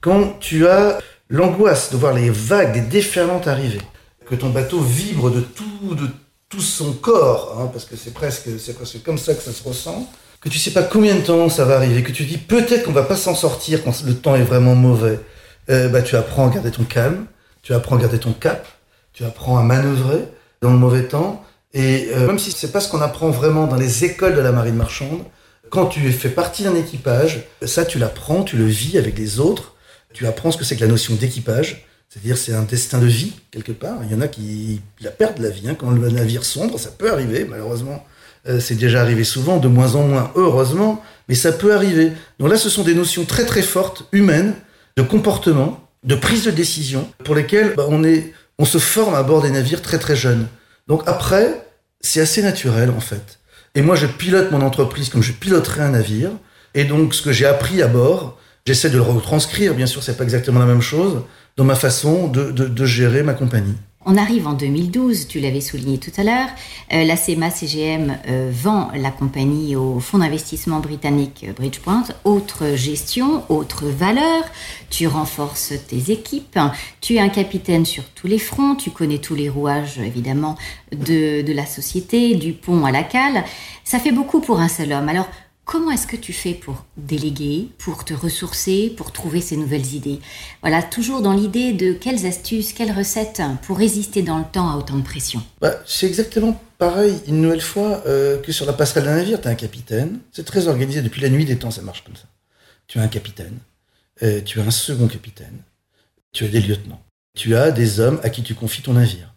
quand 0.00 0.38
tu 0.40 0.66
as 0.66 0.98
l'angoisse 1.28 1.90
de 1.92 1.96
voir 1.96 2.14
les 2.14 2.30
vagues, 2.30 2.72
des 2.72 2.80
déferlantes 2.80 3.46
arriver, 3.46 3.80
que 4.26 4.34
ton 4.34 4.50
bateau 4.50 4.80
vibre 4.80 5.30
de 5.30 5.40
tout, 5.40 5.94
de 5.94 6.08
tout 6.48 6.60
son 6.60 6.92
corps, 6.92 7.58
hein, 7.58 7.70
parce 7.72 7.84
que 7.84 7.96
c'est 7.96 8.14
presque, 8.14 8.48
c'est 8.58 8.74
presque 8.74 9.02
comme 9.02 9.18
ça 9.18 9.34
que 9.34 9.42
ça 9.42 9.52
se 9.52 9.62
ressent, 9.62 10.10
que 10.40 10.48
tu 10.48 10.58
sais 10.58 10.70
pas 10.70 10.82
combien 10.82 11.14
de 11.14 11.20
temps 11.20 11.48
ça 11.48 11.64
va 11.64 11.76
arriver, 11.76 12.02
que 12.02 12.12
tu 12.12 12.24
dis 12.24 12.38
peut-être 12.38 12.84
qu'on 12.84 12.92
va 12.92 13.02
pas 13.02 13.16
s'en 13.16 13.34
sortir 13.34 13.84
quand 13.84 14.02
le 14.04 14.14
temps 14.14 14.36
est 14.36 14.42
vraiment 14.42 14.74
mauvais, 14.74 15.18
euh, 15.68 15.88
bah 15.88 16.02
tu 16.02 16.16
apprends 16.16 16.48
à 16.48 16.54
garder 16.54 16.70
ton 16.70 16.84
calme, 16.84 17.26
tu 17.62 17.74
apprends 17.74 17.96
à 17.96 18.00
garder 18.00 18.18
ton 18.18 18.32
cap, 18.32 18.66
tu 19.12 19.24
apprends 19.24 19.58
à 19.58 19.62
manœuvrer 19.62 20.24
dans 20.62 20.70
le 20.70 20.78
mauvais 20.78 21.04
temps, 21.04 21.44
et 21.74 22.08
euh, 22.14 22.26
même 22.26 22.38
si 22.38 22.52
c'est 22.52 22.72
pas 22.72 22.80
ce 22.80 22.88
qu'on 22.88 23.00
apprend 23.00 23.30
vraiment 23.30 23.66
dans 23.66 23.76
les 23.76 24.04
écoles 24.04 24.34
de 24.34 24.40
la 24.40 24.52
marine 24.52 24.76
marchande, 24.76 25.22
quand 25.70 25.86
tu 25.86 26.12
fais 26.12 26.28
partie 26.28 26.64
d'un 26.64 26.74
équipage, 26.74 27.46
ça 27.64 27.84
tu 27.84 27.98
l'apprends, 27.98 28.42
tu 28.42 28.56
le 28.56 28.66
vis 28.66 28.98
avec 28.98 29.16
les 29.16 29.40
autres, 29.40 29.74
tu 30.12 30.26
apprends 30.26 30.50
ce 30.50 30.58
que 30.58 30.64
c'est 30.64 30.76
que 30.76 30.80
la 30.80 30.88
notion 30.88 31.14
d'équipage, 31.14 31.86
c'est-à-dire 32.08 32.36
c'est 32.36 32.52
un 32.52 32.62
destin 32.62 32.98
de 32.98 33.06
vie 33.06 33.32
quelque 33.52 33.72
part. 33.72 33.98
Il 34.04 34.10
y 34.10 34.14
en 34.14 34.20
a 34.20 34.28
qui 34.28 34.82
la 35.00 35.10
perdent 35.10 35.38
la 35.38 35.50
vie 35.50 35.68
hein. 35.68 35.76
quand 35.78 35.90
le 35.90 36.10
navire 36.10 36.44
sombre, 36.44 36.78
ça 36.78 36.90
peut 36.90 37.10
arriver 37.10 37.46
malheureusement. 37.48 38.04
Euh, 38.48 38.58
c'est 38.58 38.74
déjà 38.74 39.02
arrivé 39.02 39.22
souvent, 39.22 39.58
de 39.58 39.68
moins 39.68 39.94
en 39.94 40.02
moins 40.02 40.32
heureusement, 40.34 41.02
mais 41.28 41.34
ça 41.34 41.52
peut 41.52 41.74
arriver. 41.74 42.12
Donc 42.38 42.50
là, 42.50 42.56
ce 42.56 42.70
sont 42.70 42.82
des 42.82 42.94
notions 42.94 43.24
très 43.24 43.44
très 43.44 43.62
fortes, 43.62 44.04
humaines, 44.12 44.54
de 44.96 45.02
comportement, 45.02 45.86
de 46.04 46.14
prise 46.14 46.44
de 46.44 46.50
décision, 46.50 47.08
pour 47.24 47.34
lesquelles 47.34 47.74
bah, 47.76 47.84
on 47.88 48.02
est, 48.02 48.32
on 48.58 48.64
se 48.64 48.78
forme 48.78 49.14
à 49.14 49.22
bord 49.22 49.42
des 49.42 49.50
navires 49.50 49.82
très 49.82 49.98
très 49.98 50.16
jeunes. 50.16 50.48
Donc 50.88 51.02
après, 51.06 51.66
c'est 52.00 52.20
assez 52.20 52.42
naturel 52.42 52.90
en 52.90 53.00
fait. 53.00 53.39
Et 53.74 53.82
moi, 53.82 53.96
je 53.96 54.06
pilote 54.06 54.50
mon 54.50 54.62
entreprise 54.62 55.08
comme 55.08 55.22
je 55.22 55.32
piloterais 55.32 55.82
un 55.82 55.90
navire. 55.90 56.30
Et 56.74 56.84
donc, 56.84 57.14
ce 57.14 57.22
que 57.22 57.32
j'ai 57.32 57.46
appris 57.46 57.82
à 57.82 57.88
bord, 57.88 58.38
j'essaie 58.66 58.90
de 58.90 58.96
le 58.96 59.02
retranscrire. 59.02 59.74
Bien 59.74 59.86
sûr, 59.86 60.02
c'est 60.02 60.16
pas 60.16 60.24
exactement 60.24 60.60
la 60.60 60.66
même 60.66 60.80
chose 60.80 61.22
dans 61.56 61.64
ma 61.64 61.74
façon 61.74 62.28
de, 62.28 62.50
de, 62.50 62.66
de 62.66 62.84
gérer 62.84 63.22
ma 63.22 63.34
compagnie. 63.34 63.76
On 64.06 64.16
arrive 64.16 64.46
en 64.46 64.54
2012, 64.54 65.28
tu 65.28 65.40
l'avais 65.40 65.60
souligné 65.60 65.98
tout 65.98 66.10
à 66.16 66.24
l'heure. 66.24 66.48
Euh, 66.90 67.04
la 67.04 67.16
CEMA 67.16 67.50
CGM 67.50 68.16
euh, 68.28 68.50
vend 68.50 68.90
la 68.94 69.10
compagnie 69.10 69.76
au 69.76 70.00
fonds 70.00 70.16
d'investissement 70.16 70.80
britannique 70.80 71.44
Bridgepoint. 71.54 72.04
Autre 72.24 72.76
gestion, 72.76 73.44
autre 73.50 73.84
valeur. 73.84 74.44
Tu 74.88 75.06
renforces 75.06 75.74
tes 75.86 76.10
équipes. 76.12 76.58
Tu 77.02 77.16
es 77.16 77.20
un 77.20 77.28
capitaine 77.28 77.84
sur 77.84 78.04
tous 78.14 78.26
les 78.26 78.38
fronts. 78.38 78.74
Tu 78.74 78.90
connais 78.90 79.18
tous 79.18 79.34
les 79.34 79.50
rouages, 79.50 79.98
évidemment, 79.98 80.56
de, 80.92 81.42
de 81.42 81.52
la 81.52 81.66
société, 81.66 82.36
du 82.36 82.54
pont 82.54 82.86
à 82.86 82.92
la 82.92 83.02
cale. 83.02 83.44
Ça 83.84 83.98
fait 83.98 84.12
beaucoup 84.12 84.40
pour 84.40 84.60
un 84.60 84.68
seul 84.68 84.94
homme. 84.94 85.10
Alors, 85.10 85.28
Comment 85.70 85.92
est-ce 85.92 86.08
que 86.08 86.16
tu 86.16 86.32
fais 86.32 86.54
pour 86.54 86.84
déléguer, 86.96 87.68
pour 87.78 88.04
te 88.04 88.12
ressourcer, 88.12 88.92
pour 88.96 89.12
trouver 89.12 89.40
ces 89.40 89.56
nouvelles 89.56 89.94
idées? 89.94 90.18
Voilà, 90.62 90.82
toujours 90.82 91.22
dans 91.22 91.32
l'idée 91.32 91.72
de 91.72 91.92
quelles 91.92 92.26
astuces, 92.26 92.72
quelles 92.72 92.90
recettes 92.90 93.40
pour 93.62 93.78
résister 93.78 94.22
dans 94.22 94.38
le 94.38 94.44
temps 94.52 94.68
à 94.68 94.76
autant 94.76 94.96
de 94.96 95.04
pression. 95.04 95.40
Bah, 95.60 95.76
c'est 95.86 96.08
exactement 96.08 96.60
pareil, 96.78 97.14
une 97.28 97.40
nouvelle 97.40 97.60
fois, 97.60 98.02
euh, 98.06 98.42
que 98.42 98.50
sur 98.50 98.66
la 98.66 98.72
passerelle 98.72 99.04
d'un 99.04 99.14
navire, 99.14 99.40
tu 99.40 99.46
as 99.46 99.52
un 99.52 99.54
capitaine. 99.54 100.18
C'est 100.32 100.44
très 100.44 100.66
organisé, 100.66 101.02
depuis 101.02 101.20
la 101.20 101.28
nuit 101.28 101.44
des 101.44 101.56
temps, 101.56 101.70
ça 101.70 101.82
marche 101.82 102.02
comme 102.02 102.16
ça. 102.16 102.26
Tu 102.88 102.98
as 102.98 103.02
un 103.02 103.08
capitaine, 103.08 103.56
euh, 104.24 104.40
tu 104.44 104.60
as 104.60 104.64
un 104.64 104.72
second 104.72 105.06
capitaine, 105.06 105.62
tu 106.32 106.44
as 106.44 106.48
des 106.48 106.62
lieutenants, 106.62 107.00
tu 107.36 107.54
as 107.54 107.70
des 107.70 108.00
hommes 108.00 108.18
à 108.24 108.30
qui 108.30 108.42
tu 108.42 108.56
confies 108.56 108.82
ton 108.82 108.94
navire. 108.94 109.29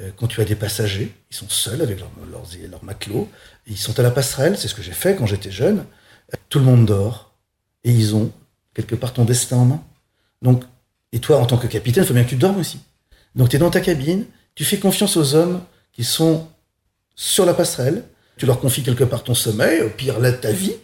Euh, 0.00 0.10
quand 0.16 0.26
tu 0.26 0.40
as 0.40 0.44
des 0.44 0.54
passagers, 0.54 1.14
ils 1.30 1.36
sont 1.36 1.48
seuls 1.48 1.82
avec 1.82 1.98
leurs 2.00 2.10
leur, 2.30 2.42
leur 2.70 2.84
matelots, 2.84 3.28
ils 3.66 3.78
sont 3.78 3.98
à 3.98 4.02
la 4.02 4.10
passerelle, 4.10 4.56
c'est 4.56 4.68
ce 4.68 4.74
que 4.74 4.82
j'ai 4.82 4.92
fait 4.92 5.16
quand 5.16 5.26
j'étais 5.26 5.50
jeune. 5.50 5.84
Tout 6.48 6.58
le 6.58 6.64
monde 6.64 6.86
dort 6.86 7.34
et 7.84 7.90
ils 7.90 8.14
ont 8.14 8.32
quelque 8.74 8.94
part 8.94 9.12
ton 9.12 9.24
destin 9.24 9.56
en 9.56 9.64
main. 9.64 9.84
Donc, 10.42 10.64
et 11.12 11.18
toi, 11.18 11.38
en 11.38 11.46
tant 11.46 11.58
que 11.58 11.66
capitaine, 11.66 12.04
il 12.04 12.06
faut 12.06 12.14
bien 12.14 12.24
que 12.24 12.28
tu 12.28 12.36
dormes 12.36 12.60
aussi. 12.60 12.78
Donc, 13.34 13.48
tu 13.48 13.56
es 13.56 13.58
dans 13.58 13.70
ta 13.70 13.80
cabine, 13.80 14.24
tu 14.54 14.64
fais 14.64 14.78
confiance 14.78 15.16
aux 15.16 15.34
hommes 15.34 15.62
qui 15.92 16.04
sont 16.04 16.48
sur 17.14 17.44
la 17.44 17.54
passerelle, 17.54 18.04
tu 18.36 18.46
leur 18.46 18.60
confies 18.60 18.82
quelque 18.82 19.04
part 19.04 19.24
ton 19.24 19.34
sommeil, 19.34 19.82
au 19.82 19.90
pire, 19.90 20.18
là, 20.20 20.32
ta 20.32 20.52
vie, 20.52 20.74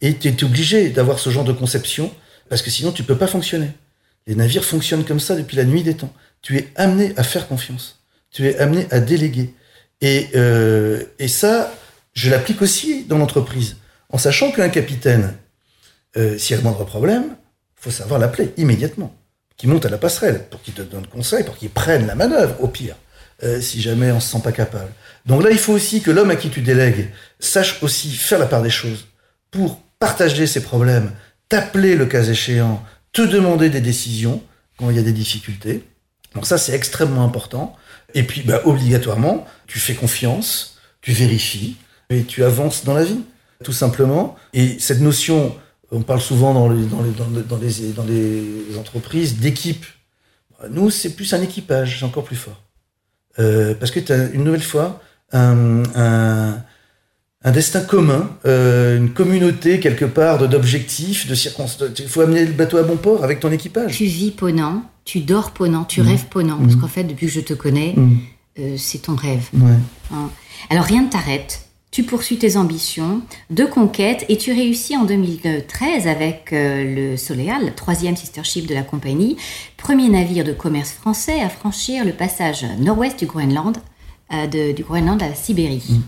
et 0.00 0.16
tu 0.16 0.28
es 0.28 0.44
obligé 0.44 0.90
d'avoir 0.90 1.18
ce 1.18 1.30
genre 1.30 1.44
de 1.44 1.52
conception, 1.52 2.12
parce 2.48 2.62
que 2.62 2.70
sinon, 2.70 2.92
tu 2.92 3.04
peux 3.04 3.16
pas 3.16 3.26
fonctionner. 3.26 3.70
Les 4.26 4.34
navires 4.34 4.64
fonctionnent 4.64 5.04
comme 5.04 5.20
ça 5.20 5.36
depuis 5.36 5.56
la 5.56 5.64
nuit 5.64 5.82
des 5.82 5.96
temps. 5.96 6.12
Tu 6.40 6.56
es 6.56 6.72
amené 6.76 7.12
à 7.16 7.22
faire 7.22 7.46
confiance. 7.46 8.03
Tu 8.34 8.48
es 8.48 8.58
amené 8.58 8.86
à 8.90 9.00
déléguer. 9.00 9.54
Et, 10.02 10.28
euh, 10.34 11.02
et 11.18 11.28
ça, 11.28 11.72
je 12.12 12.28
l'applique 12.28 12.60
aussi 12.60 13.04
dans 13.04 13.16
l'entreprise, 13.16 13.76
en 14.10 14.18
sachant 14.18 14.50
qu'un 14.50 14.68
capitaine, 14.68 15.34
euh, 16.16 16.36
s'il 16.36 16.50
y 16.50 16.54
a 16.54 16.56
le 16.58 16.64
moindre 16.64 16.84
problème, 16.84 17.36
faut 17.76 17.90
savoir 17.90 18.18
l'appeler 18.18 18.52
immédiatement, 18.56 19.14
qu'il 19.56 19.70
monte 19.70 19.86
à 19.86 19.88
la 19.88 19.98
passerelle 19.98 20.46
pour 20.50 20.60
qu'il 20.60 20.74
te 20.74 20.82
donne 20.82 21.06
conseil, 21.06 21.44
pour 21.44 21.56
qu'il 21.56 21.70
prenne 21.70 22.06
la 22.06 22.16
manœuvre, 22.16 22.56
au 22.60 22.68
pire, 22.68 22.96
euh, 23.44 23.60
si 23.60 23.80
jamais 23.80 24.10
on 24.10 24.20
se 24.20 24.32
sent 24.32 24.42
pas 24.42 24.52
capable. 24.52 24.90
Donc 25.26 25.44
là, 25.44 25.50
il 25.50 25.58
faut 25.58 25.72
aussi 25.72 26.02
que 26.02 26.10
l'homme 26.10 26.30
à 26.30 26.36
qui 26.36 26.50
tu 26.50 26.60
délègues 26.60 27.10
sache 27.38 27.82
aussi 27.82 28.10
faire 28.10 28.40
la 28.40 28.46
part 28.46 28.62
des 28.62 28.70
choses 28.70 29.06
pour 29.52 29.80
partager 30.00 30.46
ses 30.48 30.60
problèmes, 30.60 31.12
t'appeler 31.48 31.94
le 31.94 32.06
cas 32.06 32.24
échéant, 32.24 32.84
te 33.12 33.22
demander 33.22 33.70
des 33.70 33.80
décisions 33.80 34.42
quand 34.76 34.90
il 34.90 34.96
y 34.96 34.98
a 34.98 35.02
des 35.02 35.12
difficultés. 35.12 35.84
Donc 36.34 36.46
ça, 36.46 36.58
c'est 36.58 36.72
extrêmement 36.72 37.24
important. 37.24 37.76
Et 38.14 38.22
puis, 38.22 38.42
bah, 38.42 38.62
obligatoirement, 38.64 39.46
tu 39.66 39.78
fais 39.78 39.94
confiance, 39.94 40.78
tu 41.00 41.12
vérifies 41.12 41.76
et 42.10 42.22
tu 42.22 42.44
avances 42.44 42.84
dans 42.84 42.94
la 42.94 43.04
vie, 43.04 43.20
tout 43.62 43.72
simplement. 43.72 44.36
Et 44.52 44.78
cette 44.78 45.00
notion, 45.00 45.54
on 45.90 46.02
parle 46.02 46.20
souvent 46.20 46.54
dans 46.54 46.68
les, 46.68 46.84
dans 46.86 47.02
les, 47.02 47.10
dans 47.42 47.56
les, 47.58 47.92
dans 47.92 48.04
les 48.04 48.78
entreprises 48.78 49.38
d'équipe. 49.38 49.84
Nous, 50.70 50.90
c'est 50.90 51.14
plus 51.14 51.32
un 51.34 51.42
équipage, 51.42 51.98
c'est 51.98 52.04
encore 52.04 52.24
plus 52.24 52.36
fort. 52.36 52.62
Euh, 53.38 53.74
parce 53.74 53.90
que 53.90 54.00
tu 54.00 54.12
as 54.12 54.28
une 54.30 54.44
nouvelle 54.44 54.62
fois 54.62 55.02
un, 55.32 55.82
un, 55.96 56.62
un 57.44 57.52
destin 57.52 57.82
commun, 57.82 58.30
euh, 58.46 58.96
une 58.96 59.10
communauté 59.10 59.78
quelque 59.78 60.06
part 60.06 60.48
d'objectifs, 60.48 61.26
de 61.28 61.34
circonstances. 61.34 61.90
Il 61.98 62.08
faut 62.08 62.22
amener 62.22 62.44
le 62.44 62.52
bateau 62.52 62.78
à 62.78 62.82
bon 62.82 62.96
port 62.96 63.22
avec 63.22 63.40
ton 63.40 63.52
équipage. 63.52 63.96
Tu 63.96 64.06
vis 64.06 64.30
Ponant, 64.30 64.82
tu 65.04 65.20
dors 65.20 65.50
Ponant, 65.50 65.84
tu 65.84 66.00
mmh. 66.00 66.08
rêves 66.08 66.24
Ponant. 66.30 66.58
Parce 66.58 66.74
mmh. 66.74 66.80
qu'en 66.80 66.88
fait, 66.88 67.04
depuis 67.04 67.26
que 67.26 67.32
je 67.32 67.40
te 67.40 67.52
connais, 67.52 67.92
mmh. 67.94 68.16
euh, 68.60 68.74
c'est 68.78 69.02
ton 69.02 69.14
rêve. 69.14 69.48
Ouais. 69.52 69.72
Hein. 70.12 70.30
Alors 70.70 70.84
rien 70.84 71.02
ne 71.02 71.10
t'arrête. 71.10 71.60
Tu 71.90 72.02
poursuis 72.02 72.38
tes 72.38 72.56
ambitions 72.56 73.20
de 73.50 73.64
conquête 73.64 74.24
et 74.28 74.36
tu 74.36 74.52
réussis 74.52 74.96
en 74.96 75.04
2013 75.04 76.08
avec 76.08 76.52
euh, 76.52 77.12
le 77.12 77.16
Soleal, 77.16 77.72
troisième 77.76 78.16
sister 78.16 78.42
ship 78.42 78.66
de 78.66 78.74
la 78.74 78.82
compagnie, 78.82 79.36
premier 79.76 80.08
navire 80.08 80.44
de 80.44 80.52
commerce 80.52 80.90
français 80.90 81.40
à 81.40 81.48
franchir 81.48 82.04
le 82.04 82.12
passage 82.12 82.66
nord-ouest 82.80 83.16
du 83.16 83.26
Groenland, 83.26 83.76
euh, 84.32 84.46
de, 84.48 84.72
du 84.72 84.82
Groenland 84.82 85.22
à 85.22 85.28
la 85.28 85.34
Sibérie. 85.36 86.00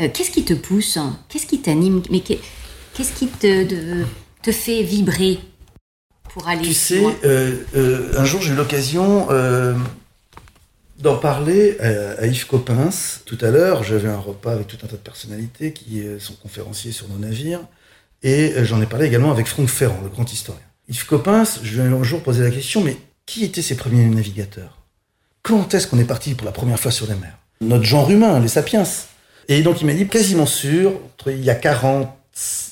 Euh, 0.00 0.08
qu'est-ce 0.12 0.30
qui 0.30 0.44
te 0.44 0.54
pousse 0.54 0.98
Qu'est-ce 1.28 1.46
qui 1.46 1.60
t'anime 1.60 2.02
Mais 2.10 2.20
qu'est-ce 2.20 3.12
qui 3.12 3.26
te, 3.26 3.64
te, 3.64 4.04
te, 4.42 4.52
fait 4.52 4.82
vibrer 4.82 5.38
pour 6.32 6.48
aller 6.48 6.62
Tu 6.62 6.74
sais, 6.74 7.04
un 7.24 8.24
jour 8.24 8.40
j'ai 8.40 8.52
eu 8.52 8.56
l'occasion 8.56 9.28
d'en 11.00 11.16
parler 11.16 11.78
à, 11.80 12.26
Yves 12.26 12.46
Coppens. 12.46 13.20
Tout 13.24 13.38
à 13.40 13.50
l'heure, 13.50 13.82
j'avais 13.82 14.08
un 14.08 14.18
repas 14.18 14.52
avec 14.52 14.66
tout 14.66 14.76
un 14.82 14.86
tas 14.86 14.96
de 14.96 15.02
personnalités 15.02 15.72
qui 15.72 16.02
euh, 16.02 16.18
sont 16.18 16.34
conférenciers 16.34 16.92
sur 16.92 17.08
nos 17.08 17.18
navires. 17.18 17.60
Et 18.22 18.52
euh, 18.52 18.64
j'en 18.64 18.80
ai 18.82 18.86
parlé 18.86 19.06
également 19.06 19.30
avec 19.30 19.46
Franck 19.46 19.68
Ferrand, 19.68 20.00
le 20.02 20.08
grand 20.08 20.30
historien. 20.30 20.60
Yves 20.88 21.06
Coppens, 21.06 21.60
je 21.62 21.80
lui 21.80 21.88
ai 21.88 21.92
un 21.92 22.02
jour 22.02 22.22
posé 22.22 22.42
la 22.42 22.50
question, 22.50 22.82
mais 22.82 22.96
qui 23.26 23.44
étaient 23.44 23.62
ces 23.62 23.76
premiers 23.76 24.04
navigateurs? 24.04 24.78
Quand 25.42 25.72
est-ce 25.72 25.86
qu'on 25.86 25.98
est 25.98 26.04
parti 26.04 26.34
pour 26.34 26.44
la 26.44 26.52
première 26.52 26.78
fois 26.78 26.90
sur 26.90 27.06
les 27.06 27.14
mers 27.14 27.38
Notre 27.60 27.84
genre 27.84 28.10
humain, 28.10 28.38
les 28.40 28.48
sapiens. 28.48 28.84
Et 29.50 29.62
donc 29.62 29.80
il 29.80 29.86
m'a 29.86 29.94
dit, 29.94 30.06
quasiment 30.06 30.46
sûr, 30.46 30.92
il 31.26 31.44
y 31.44 31.50
a 31.50 31.56
40 31.56 32.08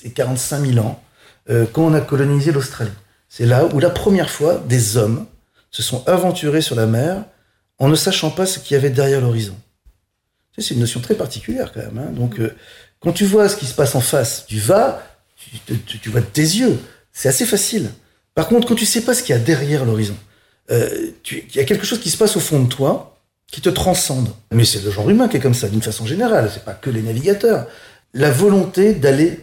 et 0.04 0.10
45 0.10 0.64
000 0.64 0.86
ans, 0.86 1.02
euh, 1.50 1.66
quand 1.70 1.82
on 1.82 1.92
a 1.92 2.00
colonisé 2.00 2.52
l'Australie. 2.52 2.92
C'est 3.28 3.46
là 3.46 3.66
où 3.66 3.80
la 3.80 3.90
première 3.90 4.30
fois, 4.30 4.62
des 4.68 4.96
hommes 4.96 5.26
se 5.72 5.82
sont 5.82 6.06
aventurés 6.06 6.62
sur 6.62 6.76
la 6.76 6.86
mer 6.86 7.24
en 7.80 7.88
ne 7.88 7.96
sachant 7.96 8.30
pas 8.30 8.46
ce 8.46 8.60
qu'il 8.60 8.76
y 8.76 8.78
avait 8.78 8.90
derrière 8.90 9.20
l'horizon. 9.20 9.56
C'est 10.56 10.74
une 10.74 10.80
notion 10.80 11.00
très 11.00 11.14
particulière 11.14 11.72
quand 11.72 11.80
même. 11.80 11.98
Hein. 11.98 12.10
Donc, 12.12 12.38
euh, 12.38 12.54
quand 13.00 13.12
tu 13.12 13.24
vois 13.24 13.48
ce 13.48 13.56
qui 13.56 13.66
se 13.66 13.74
passe 13.74 13.96
en 13.96 14.00
face, 14.00 14.44
tu 14.46 14.58
vas, 14.58 15.02
tu, 15.64 16.08
vois 16.10 16.20
de 16.20 16.26
tes 16.26 16.42
yeux. 16.42 16.78
C'est 17.12 17.28
assez 17.28 17.44
facile. 17.44 17.90
Par 18.34 18.46
contre, 18.46 18.68
quand 18.68 18.74
tu 18.76 18.86
sais 18.86 19.02
pas 19.02 19.14
ce 19.14 19.24
qu'il 19.24 19.34
y 19.34 19.38
a 19.38 19.40
derrière 19.40 19.84
l'horizon, 19.84 20.16
euh, 20.70 21.10
il 21.30 21.56
y 21.56 21.60
a 21.60 21.64
quelque 21.64 21.86
chose 21.86 22.00
qui 22.00 22.10
se 22.10 22.16
passe 22.16 22.36
au 22.36 22.40
fond 22.40 22.62
de 22.62 22.68
toi 22.68 23.17
qui 23.50 23.60
te 23.60 23.68
transcende. 23.68 24.28
Mais 24.52 24.64
c'est 24.64 24.84
le 24.84 24.90
genre 24.90 25.08
humain 25.08 25.28
qui 25.28 25.38
est 25.38 25.40
comme 25.40 25.54
ça, 25.54 25.68
d'une 25.68 25.82
façon 25.82 26.06
générale. 26.06 26.50
C'est 26.52 26.64
pas 26.64 26.74
que 26.74 26.90
les 26.90 27.02
navigateurs. 27.02 27.66
La 28.14 28.30
volonté 28.30 28.94
d'aller 28.94 29.40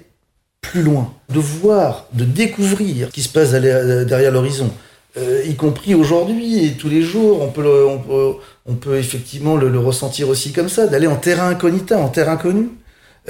plus 0.62 0.82
loin, 0.82 1.14
de 1.30 1.40
voir, 1.40 2.08
de 2.14 2.26
découvrir 2.26 3.08
ce 3.08 3.14
qui 3.14 3.22
se 3.22 3.30
passe 3.30 3.52
derrière 3.52 4.32
l'horizon. 4.32 4.72
Euh, 5.18 5.44
y 5.46 5.56
compris 5.56 5.96
aujourd'hui 5.96 6.66
et 6.66 6.74
tous 6.74 6.90
les 6.90 7.02
jours, 7.02 7.42
on 7.42 8.76
peut, 8.76 8.98
effectivement 8.98 9.56
le, 9.56 9.80
ressentir 9.80 10.28
aussi 10.28 10.52
comme 10.52 10.68
ça, 10.68 10.88
d'aller 10.88 11.08
en 11.08 11.16
terrain 11.16 11.50
incognita, 11.50 11.98
en 11.98 12.10
terre 12.10 12.30
inconnue. 12.30 12.70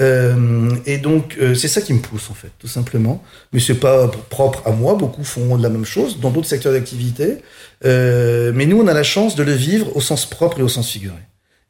Euh, 0.02 0.76
et 0.86 0.98
donc 0.98 1.38
euh, 1.40 1.56
c'est 1.56 1.70
ça 1.70 1.82
qui 1.82 1.94
me 1.94 2.00
pousse 2.00 2.30
en 2.30 2.34
fait, 2.34 2.52
tout 2.60 2.68
simplement. 2.68 3.24
Mais 3.54 3.60
c'est 3.60 3.76
pas 3.76 4.08
propre 4.30 4.62
à 4.66 4.72
moi. 4.72 4.96
Beaucoup 4.96 5.24
font 5.24 5.58
de 5.58 5.64
la 5.64 5.70
même 5.70 5.86
chose 5.86 6.20
dans 6.20 6.32
d'autres 6.32 6.48
secteurs 6.48 6.74
d'activité. 6.74 7.38
mais 7.84 8.66
nous, 8.66 8.82
on 8.82 8.88
a 8.88 8.94
la 8.94 9.04
chance 9.04 9.36
de 9.36 9.44
le 9.44 9.54
vivre 9.54 9.96
au 9.96 10.02
sens 10.02 10.26
propre 10.26 10.60
et 10.60 10.64
au 10.64 10.70
sens 10.70 10.90
figuré. 10.90 11.16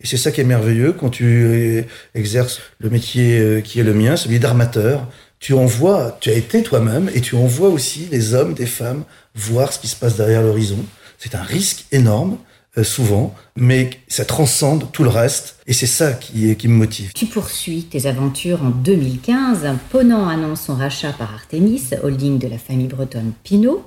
Et 0.02 0.08
c'est 0.08 0.18
ça 0.18 0.32
qui 0.32 0.42
est 0.42 0.46
merveilleux 0.46 0.92
quand 0.92 1.10
tu 1.10 1.86
exerces 2.14 2.60
le 2.80 2.90
métier 2.90 3.62
qui 3.64 3.80
est 3.80 3.84
le 3.84 3.94
mien, 3.94 4.16
celui 4.16 4.40
d'armateur. 4.40 5.08
Tu 5.40 5.54
en 5.54 5.66
vois, 5.66 6.18
tu 6.22 6.30
as 6.30 6.34
été 6.34 6.64
toi-même, 6.64 7.10
et 7.14 7.22
tu 7.22 7.36
en 7.36 7.46
vois 7.46 7.70
aussi 7.70 8.06
des 8.06 8.34
hommes, 8.34 8.54
des 8.54 8.66
femmes 8.66 9.04
voir 9.36 9.72
ce 9.74 9.80
qui 9.80 9.88
se 9.88 9.96
passe 9.96 10.16
derrière 10.16 10.42
l'horizon. 10.42 10.84
C'est 11.18 11.36
un 11.36 11.44
risque 11.44 11.86
énorme, 11.92 12.34
euh, 12.34 12.38
souvent, 12.84 13.34
mais 13.56 13.90
ça 14.08 14.26
transcende 14.26 14.92
tout 14.92 15.04
le 15.04 15.10
reste, 15.10 15.58
et 15.68 15.74
c'est 15.74 15.86
ça 15.88 16.14
qui, 16.14 16.56
qui 16.56 16.68
me 16.68 16.76
motive. 16.76 17.14
Tu 17.14 17.26
poursuis 17.26 17.84
tes 17.84 18.06
aventures 18.08 18.64
en 18.64 18.70
2015. 18.70 19.66
Ponant 19.90 20.28
annonce 20.28 20.62
son 20.62 20.76
rachat 20.76 21.14
par 21.14 21.34
Artemis, 21.34 21.84
holding 22.04 22.38
de 22.38 22.48
la 22.48 22.58
famille 22.58 22.88
bretonne 22.88 23.32
Pinot. 23.44 23.84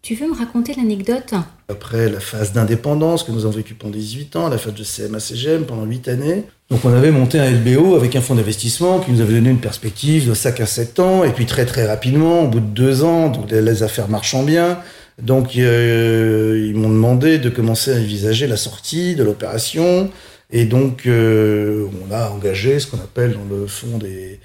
Tu 0.00 0.14
veux 0.14 0.28
me 0.28 0.34
raconter 0.34 0.74
l'anecdote? 0.74 1.34
Après 1.68 2.08
la 2.08 2.20
phase 2.20 2.52
d'indépendance 2.52 3.24
que 3.24 3.32
nous 3.32 3.44
avons 3.44 3.56
vécue 3.56 3.74
pendant 3.74 3.92
18 3.92 4.36
ans, 4.36 4.48
la 4.48 4.56
phase 4.56 4.72
de 4.72 4.84
CMA-CGM 4.84 5.64
pendant 5.64 5.84
8 5.84 6.08
années, 6.08 6.44
donc 6.70 6.84
on 6.84 6.92
avait 6.92 7.10
monté 7.10 7.38
un 7.38 7.50
LBO 7.50 7.94
avec 7.94 8.16
un 8.16 8.22
fonds 8.22 8.36
d'investissement 8.36 9.00
qui 9.00 9.10
nous 9.10 9.20
avait 9.20 9.34
donné 9.34 9.50
une 9.50 9.58
perspective 9.58 10.28
de 10.28 10.34
5 10.34 10.60
à 10.60 10.66
7 10.66 11.00
ans, 11.00 11.24
et 11.24 11.30
puis 11.30 11.44
très 11.44 11.66
très 11.66 11.86
rapidement, 11.86 12.44
au 12.44 12.48
bout 12.48 12.60
de 12.60 12.66
2 12.66 13.04
ans, 13.04 13.28
donc 13.28 13.50
les 13.50 13.82
affaires 13.82 14.08
marchant 14.08 14.44
bien, 14.44 14.78
donc 15.20 15.56
euh, 15.56 16.64
ils 16.68 16.76
m'ont 16.76 16.90
demandé 16.90 17.38
de 17.38 17.50
commencer 17.50 17.92
à 17.92 17.96
envisager 17.96 18.46
la 18.46 18.56
sortie 18.56 19.14
de 19.14 19.24
l'opération, 19.24 20.10
et 20.50 20.64
donc 20.64 21.06
euh, 21.06 21.86
on 22.06 22.12
a 22.12 22.30
engagé 22.30 22.78
ce 22.78 22.86
qu'on 22.86 22.98
appelle 22.98 23.34
dans 23.34 23.56
le 23.56 23.66
fond 23.66 23.98
des, 23.98 24.40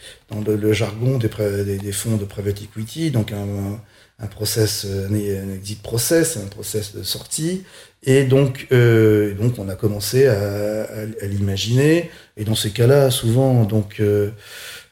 jargon 0.73 1.17
des, 1.17 1.29
des, 1.63 1.77
des, 1.77 1.91
fonds 1.91 2.17
de 2.17 2.25
private 2.25 2.61
equity, 2.63 3.11
donc 3.11 3.31
un, 3.31 3.79
un 4.23 4.27
process, 4.27 4.85
un 4.85 5.53
exit 5.53 5.81
process, 5.81 6.37
un 6.37 6.47
process 6.47 6.95
de 6.95 7.03
sortie, 7.03 7.63
et 8.05 8.23
donc, 8.23 8.67
euh, 8.71 9.33
on 9.57 9.69
a 9.69 9.75
commencé 9.75 10.27
à, 10.27 10.85
l'imaginer. 11.23 12.09
Et 12.35 12.43
dans 12.43 12.55
ces 12.55 12.71
cas-là, 12.71 13.11
souvent, 13.11 13.63
donc 13.63 13.99
euh, 13.99 14.31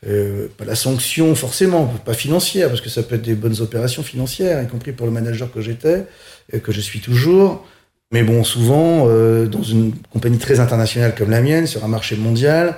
euh, 0.07 0.47
pas 0.57 0.65
la 0.65 0.75
sanction 0.75 1.35
forcément, 1.35 1.85
pas 2.05 2.13
financière, 2.13 2.69
parce 2.69 2.81
que 2.81 2.89
ça 2.89 3.03
peut 3.03 3.15
être 3.15 3.21
des 3.21 3.35
bonnes 3.35 3.59
opérations 3.59 4.03
financières, 4.03 4.63
y 4.63 4.67
compris 4.67 4.93
pour 4.93 5.05
le 5.05 5.11
manager 5.11 5.51
que 5.51 5.61
j'étais, 5.61 6.05
que 6.63 6.71
je 6.71 6.79
suis 6.79 6.99
toujours. 6.99 7.65
Mais 8.13 8.23
bon, 8.23 8.43
souvent, 8.43 9.07
dans 9.45 9.63
une 9.63 9.93
compagnie 10.11 10.37
très 10.37 10.59
internationale 10.59 11.15
comme 11.15 11.29
la 11.29 11.41
mienne, 11.41 11.67
sur 11.67 11.83
un 11.83 11.87
marché 11.87 12.15
mondial, 12.17 12.75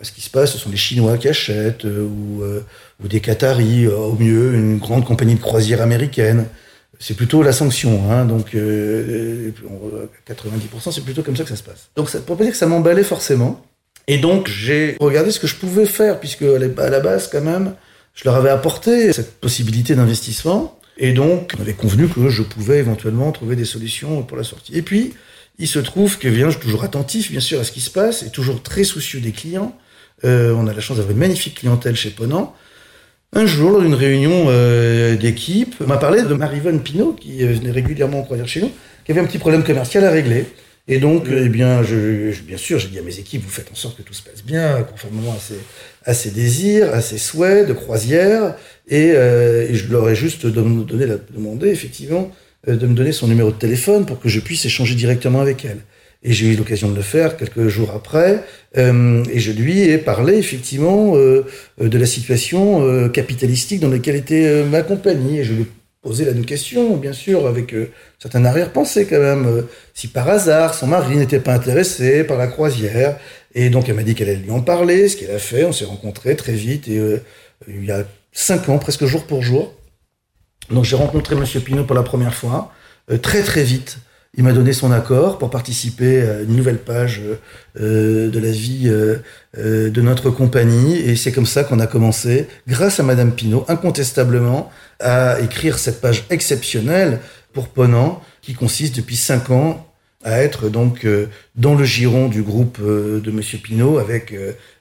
ce 0.00 0.10
qui 0.10 0.20
se 0.20 0.30
passe, 0.30 0.52
ce 0.52 0.58
sont 0.58 0.70
les 0.70 0.76
Chinois 0.76 1.18
qui 1.18 1.28
achètent, 1.28 1.84
ou, 1.84 2.42
ou 3.04 3.08
des 3.08 3.20
Qataris, 3.20 3.86
au 3.88 4.14
mieux, 4.14 4.54
une 4.54 4.78
grande 4.78 5.04
compagnie 5.04 5.34
de 5.34 5.40
croisière 5.40 5.82
américaine 5.82 6.46
c'est 7.02 7.14
plutôt 7.14 7.42
la 7.42 7.52
sanction. 7.52 8.10
Hein, 8.10 8.24
donc, 8.24 8.54
euh, 8.54 9.50
90%, 10.26 10.92
c'est 10.92 11.04
plutôt 11.04 11.22
comme 11.22 11.36
ça 11.36 11.42
que 11.42 11.48
ça 11.48 11.56
se 11.56 11.64
passe. 11.64 11.88
Donc, 11.96 12.08
ça, 12.08 12.20
pour 12.20 12.36
pas 12.36 12.44
dire 12.44 12.52
que 12.52 12.58
ça 12.58 12.66
m'emballait 12.66 13.02
forcément. 13.02 13.64
Et 14.06 14.18
donc, 14.18 14.46
j'ai 14.48 14.96
regardé 15.00 15.32
ce 15.32 15.40
que 15.40 15.48
je 15.48 15.56
pouvais 15.56 15.86
faire, 15.86 16.20
puisque 16.20 16.42
à 16.42 16.90
la 16.90 17.00
base, 17.00 17.28
quand 17.28 17.40
même, 17.40 17.74
je 18.14 18.24
leur 18.24 18.36
avais 18.36 18.50
apporté 18.50 19.12
cette 19.12 19.40
possibilité 19.40 19.96
d'investissement. 19.96 20.78
Et 20.96 21.12
donc, 21.12 21.52
on 21.58 21.62
avait 21.62 21.72
convenu 21.72 22.06
que 22.06 22.28
je 22.28 22.42
pouvais 22.42 22.78
éventuellement 22.78 23.32
trouver 23.32 23.56
des 23.56 23.64
solutions 23.64 24.22
pour 24.22 24.36
la 24.36 24.44
sortie. 24.44 24.76
Et 24.76 24.82
puis, 24.82 25.14
il 25.58 25.66
se 25.66 25.80
trouve 25.80 26.18
que 26.18 26.28
bien, 26.28 26.50
je 26.50 26.52
suis 26.52 26.60
toujours 26.60 26.84
attentif, 26.84 27.32
bien 27.32 27.40
sûr, 27.40 27.58
à 27.58 27.64
ce 27.64 27.72
qui 27.72 27.80
se 27.80 27.90
passe, 27.90 28.22
et 28.22 28.30
toujours 28.30 28.62
très 28.62 28.84
soucieux 28.84 29.20
des 29.20 29.32
clients. 29.32 29.76
Euh, 30.24 30.54
on 30.56 30.68
a 30.68 30.72
la 30.72 30.80
chance 30.80 30.98
d'avoir 30.98 31.12
une 31.12 31.18
magnifique 31.18 31.58
clientèle 31.58 31.96
chez 31.96 32.10
Ponant. 32.10 32.54
Un 33.34 33.46
jour, 33.46 33.70
lors 33.70 33.80
d'une 33.80 33.94
réunion 33.94 34.48
euh, 34.48 35.16
d'équipe, 35.16 35.74
on 35.80 35.86
m'a 35.86 35.96
parlé 35.96 36.20
de 36.22 36.34
Marivonne 36.34 36.82
Pinault, 36.82 37.14
qui 37.14 37.42
euh, 37.42 37.54
venait 37.54 37.70
régulièrement 37.70 38.20
en 38.20 38.22
croisière 38.24 38.46
chez 38.46 38.60
nous, 38.60 38.70
qui 39.06 39.12
avait 39.12 39.22
un 39.22 39.24
petit 39.24 39.38
problème 39.38 39.64
commercial 39.64 40.04
à 40.04 40.10
régler. 40.10 40.44
Et 40.86 40.98
donc, 40.98 41.24
eh 41.30 41.48
bien, 41.48 41.82
je, 41.82 42.38
bien 42.42 42.58
sûr, 42.58 42.78
j'ai 42.78 42.88
dit 42.88 42.98
à 42.98 43.02
mes 43.02 43.18
équipes, 43.18 43.42
vous 43.42 43.50
faites 43.50 43.72
en 43.72 43.74
sorte 43.74 43.96
que 43.96 44.02
tout 44.02 44.12
se 44.12 44.22
passe 44.22 44.44
bien, 44.44 44.82
conformément 44.82 45.32
à 45.32 45.38
ses, 45.38 45.58
à 46.04 46.12
ses 46.12 46.30
désirs, 46.30 46.92
à 46.92 47.00
ses 47.00 47.16
souhaits 47.16 47.66
de 47.66 47.72
croisière. 47.72 48.54
Et, 48.86 49.12
euh, 49.14 49.66
et 49.66 49.76
je 49.76 49.90
leur 49.90 50.10
ai 50.10 50.14
juste 50.14 50.46
donné 50.46 50.84
demandé, 51.30 51.68
effectivement, 51.68 52.30
euh, 52.68 52.76
de 52.76 52.86
me 52.86 52.94
donner 52.94 53.12
son 53.12 53.28
numéro 53.28 53.50
de 53.50 53.56
téléphone 53.56 54.04
pour 54.04 54.20
que 54.20 54.28
je 54.28 54.40
puisse 54.40 54.66
échanger 54.66 54.94
directement 54.94 55.40
avec 55.40 55.64
elle. 55.64 55.78
Et 56.24 56.32
j'ai 56.32 56.52
eu 56.52 56.56
l'occasion 56.56 56.88
de 56.88 56.94
le 56.94 57.02
faire 57.02 57.36
quelques 57.36 57.66
jours 57.66 57.90
après. 57.94 58.44
Euh, 58.76 59.24
et 59.32 59.40
je 59.40 59.50
lui 59.50 59.82
ai 59.82 59.98
parlé 59.98 60.36
effectivement 60.36 61.16
euh, 61.16 61.44
de 61.80 61.98
la 61.98 62.06
situation 62.06 62.86
euh, 62.86 63.08
capitalistique 63.08 63.80
dans 63.80 63.88
laquelle 63.88 64.14
était 64.14 64.46
euh, 64.46 64.64
ma 64.64 64.82
compagnie. 64.82 65.40
Et 65.40 65.44
je 65.44 65.52
lui 65.52 65.62
ai 65.62 65.66
posé 66.00 66.24
la 66.24 66.32
question, 66.42 66.96
bien 66.96 67.12
sûr, 67.12 67.46
avec 67.48 67.74
certaines 68.20 68.46
arrière-pensée 68.46 69.06
quand 69.06 69.20
même. 69.20 69.64
si 69.94 70.08
par 70.08 70.28
hasard 70.28 70.74
son 70.74 70.88
mari 70.88 71.16
n'était 71.16 71.38
pas 71.38 71.54
intéressé 71.54 72.24
par 72.24 72.38
la 72.38 72.46
croisière. 72.46 73.18
Et 73.54 73.68
donc 73.68 73.88
elle 73.88 73.96
m'a 73.96 74.02
dit 74.02 74.14
qu'elle 74.14 74.28
allait 74.28 74.38
lui 74.38 74.50
en 74.50 74.62
parler, 74.62 75.08
ce 75.08 75.16
qu'elle 75.16 75.30
a 75.30 75.38
fait. 75.38 75.64
On 75.64 75.72
s'est 75.72 75.84
rencontrés 75.84 76.36
très 76.36 76.54
vite. 76.54 76.88
Et 76.88 77.00
il 77.68 77.84
y 77.84 77.90
a 77.92 78.04
cinq 78.32 78.68
ans, 78.68 78.78
presque 78.78 79.04
jour 79.06 79.24
pour 79.26 79.42
jour. 79.42 79.74
Donc 80.70 80.84
j'ai 80.84 80.96
rencontré 80.96 81.36
Monsieur 81.36 81.60
Pinot 81.60 81.84
pour 81.84 81.94
la 81.94 82.02
première 82.02 82.34
fois, 82.34 82.72
très 83.22 83.42
très 83.42 83.62
vite. 83.62 83.98
Il 84.34 84.44
m'a 84.44 84.52
donné 84.54 84.72
son 84.72 84.92
accord 84.92 85.36
pour 85.36 85.50
participer 85.50 86.22
à 86.22 86.40
une 86.40 86.56
nouvelle 86.56 86.78
page 86.78 87.20
euh, 87.78 88.30
de 88.30 88.38
la 88.38 88.50
vie 88.50 88.84
euh, 88.86 89.18
euh, 89.58 89.90
de 89.90 90.00
notre 90.00 90.30
compagnie. 90.30 90.96
Et 90.96 91.16
c'est 91.16 91.32
comme 91.32 91.44
ça 91.44 91.64
qu'on 91.64 91.80
a 91.80 91.86
commencé, 91.86 92.48
grâce 92.66 92.98
à 92.98 93.02
Madame 93.02 93.32
Pinault, 93.32 93.66
incontestablement, 93.68 94.70
à 95.00 95.38
écrire 95.40 95.78
cette 95.78 96.00
page 96.00 96.24
exceptionnelle 96.30 97.20
pour 97.52 97.68
Ponant, 97.68 98.22
qui 98.40 98.54
consiste 98.54 98.96
depuis 98.96 99.16
cinq 99.16 99.50
ans 99.50 99.91
à 100.24 100.40
être 100.42 100.68
donc 100.68 101.04
euh, 101.04 101.26
dans 101.56 101.74
le 101.74 101.84
giron 101.84 102.28
du 102.28 102.42
groupe 102.42 102.78
euh, 102.80 103.20
de 103.20 103.30
Monsieur 103.30 103.58
Pinault, 103.58 103.98
avec 103.98 104.32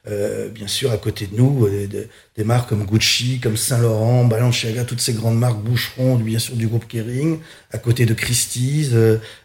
euh, 0.08 0.50
bien 0.50 0.68
sûr 0.68 0.92
à 0.92 0.98
côté 0.98 1.28
de 1.28 1.36
nous 1.36 1.68
des, 1.68 1.88
des, 1.88 2.44
marques 2.44 2.70
comme 2.70 2.86
Gucci, 2.86 3.40
comme 3.40 3.58
Saint 3.58 3.80
Laurent, 3.80 4.26
Balenciaga, 4.26 4.84
toutes 4.84 5.02
ces 5.02 5.14
grandes 5.14 5.38
marques 5.38 5.60
Boucheron, 5.60 6.16
bien 6.16 6.40
sûr 6.40 6.56
du 6.56 6.68
groupe 6.68 6.88
Kering, 6.88 7.40
à 7.72 7.78
côté 7.78 8.06
de 8.06 8.14
Christie's, 8.14 8.92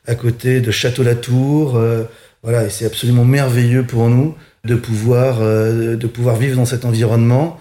à 0.07 0.15
côté 0.15 0.61
de 0.61 0.71
Château 0.71 1.03
Latour. 1.03 1.81
voilà, 2.43 2.65
et 2.65 2.71
c'est 2.71 2.87
absolument 2.87 3.25
merveilleux 3.25 3.85
pour 3.85 4.09
nous 4.09 4.35
de 4.65 4.77
pouvoir 4.77 5.41
de 5.41 6.07
pouvoir 6.07 6.37
vivre 6.37 6.57
dans 6.57 6.65
cet 6.65 6.85
environnement 6.87 7.61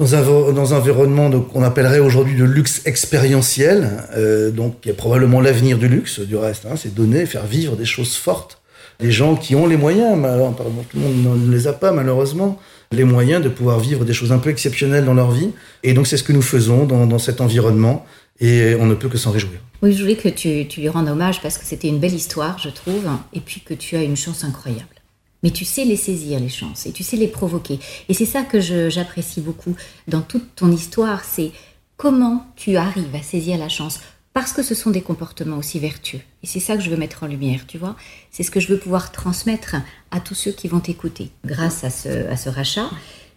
dans 0.00 0.14
un, 0.14 0.52
dans 0.52 0.72
un 0.72 0.78
environnement 0.78 1.30
qu'on 1.42 1.62
appellerait 1.62 1.98
aujourd'hui 1.98 2.34
de 2.34 2.44
luxe 2.44 2.80
expérientiel, 2.86 3.90
euh, 4.16 4.50
donc 4.50 4.80
qui 4.80 4.88
est 4.88 4.94
probablement 4.94 5.42
l'avenir 5.42 5.76
du 5.76 5.88
luxe 5.88 6.20
du 6.20 6.36
reste, 6.36 6.64
hein, 6.64 6.74
c'est 6.74 6.94
donner, 6.94 7.26
faire 7.26 7.44
vivre 7.44 7.76
des 7.76 7.84
choses 7.84 8.16
fortes. 8.16 8.62
Des 8.98 9.12
gens 9.12 9.36
qui 9.36 9.54
ont 9.54 9.66
les 9.66 9.76
moyens, 9.76 10.24
alors, 10.24 10.54
tout 10.56 10.96
le 10.96 11.02
monde 11.02 11.46
ne 11.46 11.52
les 11.52 11.68
a 11.68 11.74
pas 11.74 11.92
malheureusement, 11.92 12.58
les 12.92 13.04
moyens 13.04 13.42
de 13.42 13.50
pouvoir 13.50 13.78
vivre 13.78 14.04
des 14.06 14.14
choses 14.14 14.32
un 14.32 14.38
peu 14.38 14.48
exceptionnelles 14.48 15.04
dans 15.04 15.14
leur 15.14 15.30
vie. 15.30 15.50
Et 15.82 15.92
donc 15.92 16.06
c'est 16.06 16.16
ce 16.16 16.24
que 16.24 16.32
nous 16.32 16.42
faisons 16.42 16.86
dans, 16.86 17.06
dans 17.06 17.18
cet 17.18 17.42
environnement 17.42 18.04
et 18.40 18.74
on 18.80 18.86
ne 18.86 18.94
peut 18.94 19.08
que 19.08 19.18
s'en 19.18 19.30
réjouir. 19.30 19.58
Oui, 19.82 19.92
je 19.92 20.00
voulais 20.02 20.16
que 20.16 20.28
tu, 20.28 20.66
tu 20.66 20.80
lui 20.80 20.88
rendes 20.88 21.08
hommage 21.08 21.42
parce 21.42 21.58
que 21.58 21.64
c'était 21.66 21.88
une 21.88 21.98
belle 21.98 22.14
histoire, 22.14 22.58
je 22.58 22.70
trouve, 22.70 23.06
et 23.34 23.40
puis 23.40 23.60
que 23.60 23.74
tu 23.74 23.96
as 23.96 24.02
une 24.02 24.16
chance 24.16 24.44
incroyable 24.44 24.99
mais 25.42 25.50
tu 25.50 25.64
sais 25.64 25.84
les 25.84 25.96
saisir, 25.96 26.40
les 26.40 26.48
chances, 26.48 26.86
et 26.86 26.92
tu 26.92 27.02
sais 27.02 27.16
les 27.16 27.28
provoquer. 27.28 27.78
Et 28.08 28.14
c'est 28.14 28.26
ça 28.26 28.42
que 28.42 28.60
j'apprécie 28.60 29.40
beaucoup 29.40 29.74
dans 30.08 30.20
toute 30.20 30.54
ton 30.54 30.70
histoire, 30.70 31.24
c'est 31.24 31.52
comment 31.96 32.46
tu 32.56 32.76
arrives 32.76 33.14
à 33.14 33.22
saisir 33.22 33.58
la 33.58 33.68
chance, 33.68 34.00
parce 34.32 34.52
que 34.52 34.62
ce 34.62 34.74
sont 34.74 34.90
des 34.90 35.02
comportements 35.02 35.58
aussi 35.58 35.78
vertueux. 35.78 36.20
Et 36.42 36.46
c'est 36.46 36.60
ça 36.60 36.76
que 36.76 36.82
je 36.82 36.90
veux 36.90 36.96
mettre 36.96 37.24
en 37.24 37.26
lumière, 37.26 37.66
tu 37.66 37.78
vois. 37.78 37.96
C'est 38.30 38.42
ce 38.42 38.50
que 38.50 38.60
je 38.60 38.68
veux 38.68 38.78
pouvoir 38.78 39.12
transmettre 39.12 39.76
à 40.10 40.20
tous 40.20 40.34
ceux 40.34 40.52
qui 40.52 40.68
vont 40.68 40.80
t'écouter. 40.80 41.30
Grâce 41.44 41.84
à 41.84 41.90
ce, 41.90 42.48
rachat, 42.48 42.88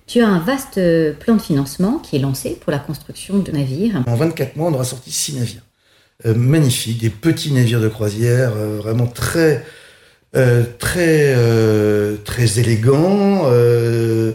tu 0.05 0.21
as 0.21 0.27
un 0.27 0.39
vaste 0.39 0.79
plan 1.19 1.35
de 1.35 1.41
financement 1.41 1.97
qui 1.97 2.15
est 2.15 2.19
lancé 2.19 2.57
pour 2.61 2.71
la 2.71 2.79
construction 2.79 3.39
de 3.39 3.51
navires. 3.51 4.03
En 4.05 4.15
24 4.15 4.55
mois, 4.55 4.69
on 4.69 4.73
aura 4.73 4.83
sorti 4.83 5.11
6 5.11 5.35
navires. 5.35 5.63
Euh, 6.25 6.35
magnifiques, 6.35 6.99
des 6.99 7.09
petits 7.09 7.51
navires 7.51 7.81
de 7.81 7.89
croisière, 7.89 8.53
euh, 8.55 8.77
vraiment 8.77 9.07
très 9.07 9.65
euh, 10.35 10.63
très 10.79 11.35
euh, 11.35 12.17
très 12.25 12.59
élégant, 12.59 13.43
euh, 13.45 14.33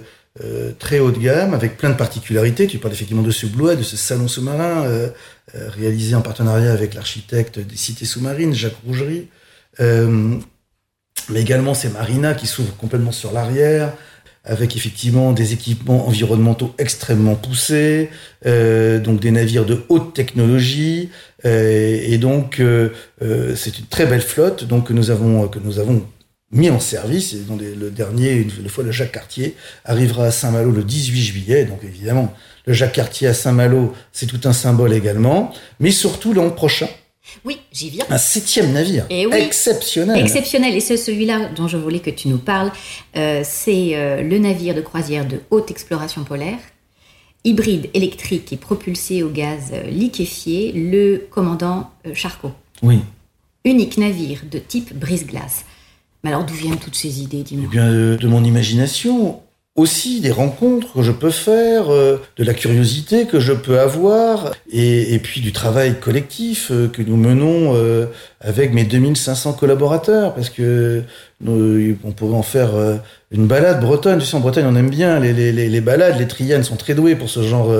très 0.78 1.00
haut 1.00 1.10
de 1.10 1.18
gamme, 1.18 1.54
avec 1.54 1.76
plein 1.76 1.90
de 1.90 1.96
particularités. 1.96 2.68
Tu 2.68 2.78
parles 2.78 2.94
effectivement 2.94 3.22
de 3.22 3.32
ce 3.32 3.46
Blouet, 3.46 3.76
de 3.76 3.82
ce 3.82 3.96
salon 3.96 4.28
sous-marin 4.28 4.84
réalisé 5.54 6.14
en 6.14 6.20
partenariat 6.20 6.72
avec 6.72 6.94
l'architecte 6.94 7.58
des 7.58 7.76
cités 7.76 8.04
sous-marines, 8.04 8.54
Jacques 8.54 8.76
Rougerie. 8.86 9.28
mais 9.80 11.40
également 11.40 11.74
ces 11.74 11.88
marinas 11.88 12.34
qui 12.34 12.46
s'ouvrent 12.46 12.76
complètement 12.76 13.12
sur 13.12 13.32
l'arrière, 13.32 13.92
avec 14.44 14.76
effectivement 14.76 15.32
des 15.32 15.52
équipements 15.52 16.06
environnementaux 16.06 16.74
extrêmement 16.78 17.34
poussés, 17.34 18.10
euh, 18.46 18.98
donc 18.98 19.20
des 19.20 19.30
navires 19.30 19.66
de 19.66 19.84
haute 19.88 20.14
technologie, 20.14 21.10
euh, 21.44 22.00
et 22.02 22.18
donc 22.18 22.60
euh, 22.60 22.90
euh, 23.22 23.54
c'est 23.54 23.78
une 23.78 23.86
très 23.86 24.06
belle 24.06 24.22
flotte 24.22 24.64
donc 24.64 24.88
que 24.88 24.92
nous 24.92 25.10
avons 25.10 25.46
que 25.48 25.58
nous 25.58 25.78
avons 25.78 26.04
mis 26.50 26.70
en 26.70 26.80
service. 26.80 27.34
Le 27.34 27.90
dernier, 27.90 28.32
une 28.32 28.68
fois 28.68 28.82
le 28.82 28.90
Jacques 28.90 29.12
Cartier, 29.12 29.54
arrivera 29.84 30.24
à 30.24 30.30
Saint-Malo 30.30 30.70
le 30.70 30.82
18 30.82 31.20
juillet. 31.20 31.64
Donc 31.64 31.80
évidemment, 31.84 32.32
le 32.66 32.72
Jacques 32.72 32.94
Cartier 32.94 33.28
à 33.28 33.34
Saint-Malo, 33.34 33.92
c'est 34.12 34.26
tout 34.26 34.40
un 34.44 34.54
symbole 34.54 34.94
également. 34.94 35.52
Mais 35.78 35.90
surtout 35.90 36.32
l'an 36.32 36.50
prochain, 36.50 36.88
oui, 37.44 37.58
j'y 37.72 37.90
viens. 37.90 38.04
Un 38.10 38.18
septième 38.18 38.72
navire. 38.72 39.06
Et 39.10 39.26
eh 39.30 39.34
Exceptionnel. 39.34 40.18
Exceptionnel. 40.18 40.74
Et 40.74 40.80
c'est 40.80 40.96
celui-là 40.96 41.50
dont 41.54 41.68
je 41.68 41.76
voulais 41.76 42.00
que 42.00 42.10
tu 42.10 42.28
nous 42.28 42.38
parles. 42.38 42.72
Euh, 43.16 43.42
c'est 43.44 43.90
euh, 43.94 44.22
le 44.22 44.38
navire 44.38 44.74
de 44.74 44.80
croisière 44.80 45.26
de 45.26 45.40
haute 45.50 45.70
exploration 45.70 46.24
polaire, 46.24 46.58
hybride 47.44 47.90
électrique 47.94 48.52
et 48.52 48.56
propulsé 48.56 49.22
au 49.22 49.28
gaz 49.28 49.70
euh, 49.72 49.88
liquéfié, 49.90 50.72
le 50.72 51.26
commandant 51.30 51.90
Charcot. 52.14 52.52
Oui. 52.82 53.00
Unique 53.64 53.98
navire 53.98 54.42
de 54.50 54.58
type 54.58 54.94
brise-glace. 54.94 55.64
Mais 56.24 56.30
alors 56.30 56.44
d'où 56.44 56.54
viennent 56.54 56.78
toutes 56.78 56.96
ces 56.96 57.20
idées, 57.22 57.42
dis-moi? 57.42 57.66
Eh 57.68 57.70
bien, 57.70 57.90
de 57.90 58.26
mon 58.26 58.42
imagination 58.42 59.40
aussi 59.78 60.20
des 60.20 60.32
rencontres 60.32 60.92
que 60.92 61.02
je 61.02 61.12
peux 61.12 61.30
faire, 61.30 61.92
euh, 61.92 62.20
de 62.36 62.44
la 62.44 62.52
curiosité 62.52 63.26
que 63.26 63.38
je 63.38 63.52
peux 63.52 63.78
avoir, 63.78 64.52
et, 64.70 65.14
et 65.14 65.18
puis 65.20 65.40
du 65.40 65.52
travail 65.52 66.00
collectif 66.00 66.70
euh, 66.70 66.88
que 66.88 67.00
nous 67.00 67.16
menons 67.16 67.74
euh, 67.76 68.06
avec 68.40 68.74
mes 68.74 68.82
2500 68.82 69.52
collaborateurs, 69.52 70.34
parce 70.34 70.50
que 70.50 71.02
nous, 71.40 71.96
on 72.04 72.10
pourrait 72.10 72.36
en 72.36 72.42
faire 72.42 72.70
une 73.30 73.46
balade 73.46 73.80
bretonne. 73.80 74.18
Tu 74.18 74.26
sais, 74.26 74.34
en 74.34 74.40
Bretagne, 74.40 74.64
on 74.66 74.74
aime 74.74 74.90
bien 74.90 75.20
les, 75.20 75.32
les, 75.32 75.52
les, 75.52 75.80
balades. 75.80 76.18
Les 76.18 76.26
trianes 76.26 76.64
sont 76.64 76.74
très 76.74 76.94
doués 76.94 77.14
pour 77.14 77.30
ce 77.30 77.42
genre, 77.42 77.72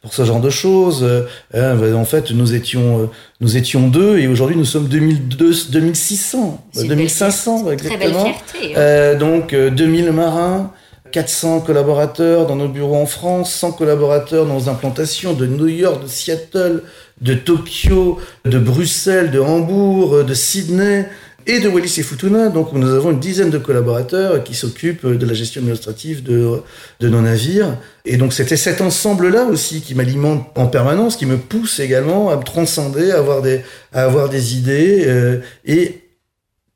pour 0.00 0.14
ce 0.14 0.24
genre 0.24 0.40
de 0.40 0.48
choses. 0.48 1.06
Hein, 1.52 1.94
en 1.94 2.04
fait, 2.06 2.30
nous 2.30 2.54
étions, 2.54 3.10
nous 3.42 3.56
étions 3.58 3.88
deux, 3.88 4.18
et 4.18 4.28
aujourd'hui, 4.28 4.56
nous 4.56 4.64
sommes 4.64 4.88
2200, 4.88 5.68
2600, 5.72 6.64
2500 6.74 7.70
exactement. 7.70 7.98
Très 7.98 8.08
belle 8.08 8.14
fierté, 8.14 8.76
hein. 8.76 9.14
donc 9.16 9.54
2000 9.54 10.12
marins. 10.12 10.72
400 11.12 11.60
collaborateurs 11.60 12.46
dans 12.46 12.56
nos 12.56 12.68
bureaux 12.68 12.96
en 12.96 13.06
France, 13.06 13.54
100 13.54 13.72
collaborateurs 13.72 14.46
dans 14.46 14.54
nos 14.54 14.68
implantations 14.68 15.34
de 15.34 15.46
New 15.46 15.68
York, 15.68 16.02
de 16.02 16.08
Seattle, 16.08 16.82
de 17.20 17.34
Tokyo, 17.34 18.18
de 18.44 18.58
Bruxelles, 18.58 19.30
de 19.30 19.38
Hambourg, 19.38 20.24
de 20.24 20.34
Sydney 20.34 21.06
et 21.46 21.60
de 21.60 21.68
Wallis 21.68 21.94
et 21.98 22.02
Futuna. 22.02 22.48
Donc 22.48 22.72
nous 22.72 22.88
avons 22.88 23.10
une 23.10 23.20
dizaine 23.20 23.50
de 23.50 23.58
collaborateurs 23.58 24.42
qui 24.42 24.54
s'occupent 24.54 25.06
de 25.06 25.26
la 25.26 25.34
gestion 25.34 25.60
administrative 25.60 26.22
de, 26.22 26.62
de 27.00 27.08
nos 27.08 27.20
navires. 27.20 27.78
Et 28.04 28.16
donc 28.16 28.32
c'était 28.32 28.56
cet 28.56 28.80
ensemble-là 28.80 29.44
aussi 29.44 29.82
qui 29.82 29.94
m'alimente 29.94 30.46
en 30.56 30.66
permanence, 30.66 31.16
qui 31.16 31.26
me 31.26 31.36
pousse 31.36 31.78
également 31.78 32.30
à 32.30 32.36
me 32.36 32.42
transcender, 32.42 33.10
à 33.12 33.18
avoir 33.18 33.42
des, 33.42 33.60
à 33.92 34.04
avoir 34.04 34.28
des 34.28 34.56
idées 34.56 35.04
euh, 35.06 35.40
et 35.64 36.00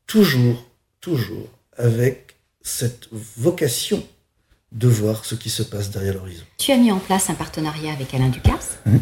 toujours, 0.05 0.63
toujours 1.01 1.47
avec 1.77 2.35
cette 2.61 3.07
vocation 3.11 4.03
de 4.71 4.87
voir 4.87 5.25
ce 5.25 5.35
qui 5.35 5.49
se 5.49 5.63
passe 5.63 5.89
derrière 5.91 6.15
l'horizon. 6.15 6.43
Tu 6.57 6.71
as 6.71 6.77
mis 6.77 6.91
en 6.91 6.99
place 6.99 7.29
un 7.29 7.35
partenariat 7.35 7.93
avec 7.93 8.13
Alain 8.13 8.29
Ducasse. 8.29 8.79
Mmh. 8.85 8.97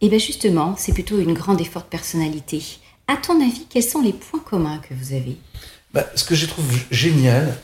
Et 0.00 0.08
bien 0.08 0.18
justement, 0.18 0.74
c'est 0.76 0.92
plutôt 0.92 1.18
une 1.18 1.34
grande 1.34 1.60
et 1.60 1.64
forte 1.64 1.88
personnalité. 1.88 2.62
À 3.06 3.16
ton 3.16 3.40
avis, 3.40 3.66
quels 3.68 3.82
sont 3.82 4.02
les 4.02 4.12
points 4.12 4.40
communs 4.40 4.78
que 4.78 4.94
vous 4.94 5.12
avez? 5.12 5.36
Bah, 5.92 6.06
Ce 6.14 6.24
que 6.24 6.34
je 6.34 6.46
trouve 6.46 6.66
génial, 6.90 7.58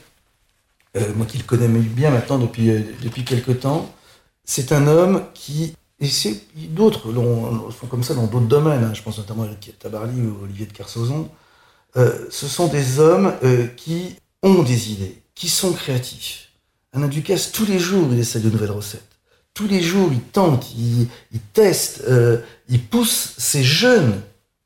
euh, 0.97 1.13
moi 1.15 1.27
qui 1.27 1.39
le 1.39 1.45
connais 1.45 1.69
bien 1.69 2.11
maintenant 2.11 2.39
depuis, 2.39 2.71
euh, 2.71 2.81
depuis 3.03 3.25
quelques 3.25 3.61
temps, 3.61 3.93
c'est 4.45 4.73
un 4.73 4.87
homme 4.87 5.25
qui, 5.35 5.75
et 6.01 6.09
c'est 6.09 6.41
d'autres 6.71 7.13
font 7.71 7.87
comme 7.87 8.03
ça 8.03 8.15
dans 8.15 8.27
d'autres 8.27 8.47
domaines, 8.47 8.85
hein. 8.85 8.95
je 8.95 9.03
pense 9.03 9.19
notamment 9.19 9.45
à 9.45 9.49
Tabarly 9.79 10.21
ou 10.23 10.45
Olivier 10.45 10.67
de 10.67 10.73
Kersauzon, 10.73 11.29
euh, 11.97 12.27
ce 12.31 12.49
sont 12.49 12.69
des 12.69 12.99
hommes 12.99 13.33
qui 13.77 14.17
ont 14.43 14.63
des 14.63 14.93
idées, 14.93 15.23
qui 15.35 15.49
sont 15.49 15.73
créatifs. 15.73 16.49
Alain 16.93 17.09
Ducasse, 17.09 17.51
tous 17.53 17.67
les 17.67 17.79
jours, 17.79 18.09
il 18.13 18.19
essaie 18.19 18.41
de 18.41 18.51
nouvelles 18.51 18.71
recettes. 18.71 19.03
Tous 19.53 19.67
les 19.67 19.83
jours, 19.83 20.11
il 20.13 20.21
tente, 20.21 20.67
il, 20.77 21.09
teste, 21.53 22.03
euh, 22.09 22.39
il 22.69 22.83
pousse 22.83 23.35
ces 23.39 23.63
jeunes 23.63 24.21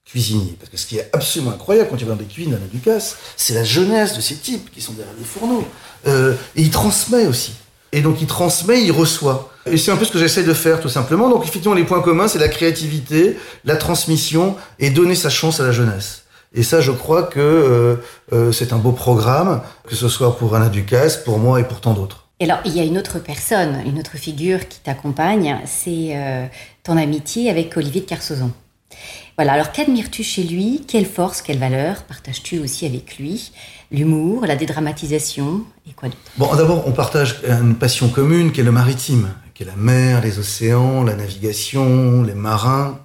cuisiniers. 0.05 0.57
Parce 0.59 0.71
que 0.71 0.77
ce 0.77 0.87
qui 0.87 0.99
est 0.99 1.11
absolument 1.13 1.53
incroyable 1.53 1.91
quand 1.91 1.97
tu 1.97 2.05
vas 2.05 2.13
dans 2.13 2.19
des 2.19 2.25
cuisines 2.25 2.53
d'Alain 2.53 2.67
Ducasse, 2.73 3.17
c'est 3.37 3.55
la 3.55 3.65
jeunesse 3.65 4.15
de 4.15 4.21
ces 4.21 4.37
types 4.37 4.71
qui 4.71 4.81
sont 4.81 4.93
derrière 4.93 5.15
les 5.19 5.25
fourneaux. 5.25 5.67
Euh, 6.07 6.35
et 6.57 6.63
il 6.63 6.71
transmet 6.71 7.27
aussi. 7.27 7.53
Et 7.93 8.01
donc 8.01 8.21
il 8.21 8.27
transmet, 8.27 8.83
il 8.83 8.93
reçoit. 8.93 9.53
Et 9.67 9.77
c'est 9.77 9.91
un 9.91 9.97
peu 9.97 10.05
ce 10.05 10.13
que 10.13 10.19
j'essaie 10.19 10.43
de 10.43 10.55
faire 10.55 10.81
tout 10.81 10.89
simplement. 10.89 11.29
Donc 11.29 11.43
effectivement, 11.43 11.75
les 11.75 11.85
points 11.85 12.03
communs, 12.03 12.29
c'est 12.29 12.39
la 12.39 12.49
créativité, 12.49 13.37
la 13.65 13.77
transmission 13.77 14.57
et 14.79 14.91
donner 14.91 15.15
sa 15.15 15.31
chance 15.31 15.61
à 15.61 15.65
la 15.65 15.73
jeunesse. 15.73 16.25
Et 16.55 16.63
ça, 16.63 16.81
je 16.81 16.93
crois 16.93 17.25
que 17.25 17.41
euh, 17.41 17.97
euh, 18.33 18.53
c'est 18.53 18.73
un 18.73 18.79
beau 18.79 18.93
programme, 18.93 19.61
que 19.87 19.95
ce 19.95 20.09
soit 20.09 20.39
pour 20.39 20.55
Alain 20.55 20.69
Ducasse, 20.69 21.17
pour 21.19 21.39
moi 21.39 21.61
et 21.61 21.65
pour 21.65 21.81
tant 21.81 21.93
d'autres. 21.93 22.29
Et 22.41 22.45
alors, 22.45 22.61
il 22.65 22.75
y 22.77 22.81
a 22.81 22.85
une 22.85 22.97
autre 22.97 23.19
personne, 23.19 23.83
une 23.85 23.99
autre 23.99 24.17
figure 24.17 24.69
qui 24.69 24.81
t'accompagne, 24.81 25.59
c'est 25.67 26.17
euh, 26.17 26.47
ton 26.85 26.97
amitié 26.97 27.51
avec 27.51 27.77
Olivier 27.77 28.01
de 28.01 28.07
Carsozon. 28.07 28.53
Voilà, 29.37 29.53
alors 29.53 29.73
qu'admires-tu 29.73 30.23
chez 30.23 30.43
lui? 30.43 30.85
Quelle 30.89 31.07
force, 31.07 31.43
quelle 31.43 31.59
valeur 31.59 32.03
partages-tu 32.05 32.59
aussi 32.59 32.87
avec 32.87 33.19
lui? 33.19 33.53
L'humour, 33.91 34.47
la 34.47 34.57
dédramatisation 34.57 35.63
et 35.89 35.93
quoi 35.93 36.09
d'autre? 36.09 36.21
Bon, 36.37 36.55
d'abord, 36.55 36.87
on 36.87 36.93
partage 36.93 37.41
une 37.47 37.77
passion 37.77 38.09
commune 38.09 38.53
qui 38.53 38.61
est 38.61 38.65
le 38.65 38.73
maritime, 38.73 39.29
qui 39.55 39.63
est 39.63 39.67
la 39.67 39.77
mer, 39.77 40.23
les 40.23 40.39
océans, 40.39 41.05
la 41.05 41.15
navigation, 41.15 42.23
les 42.23 42.35
marins. 42.35 42.99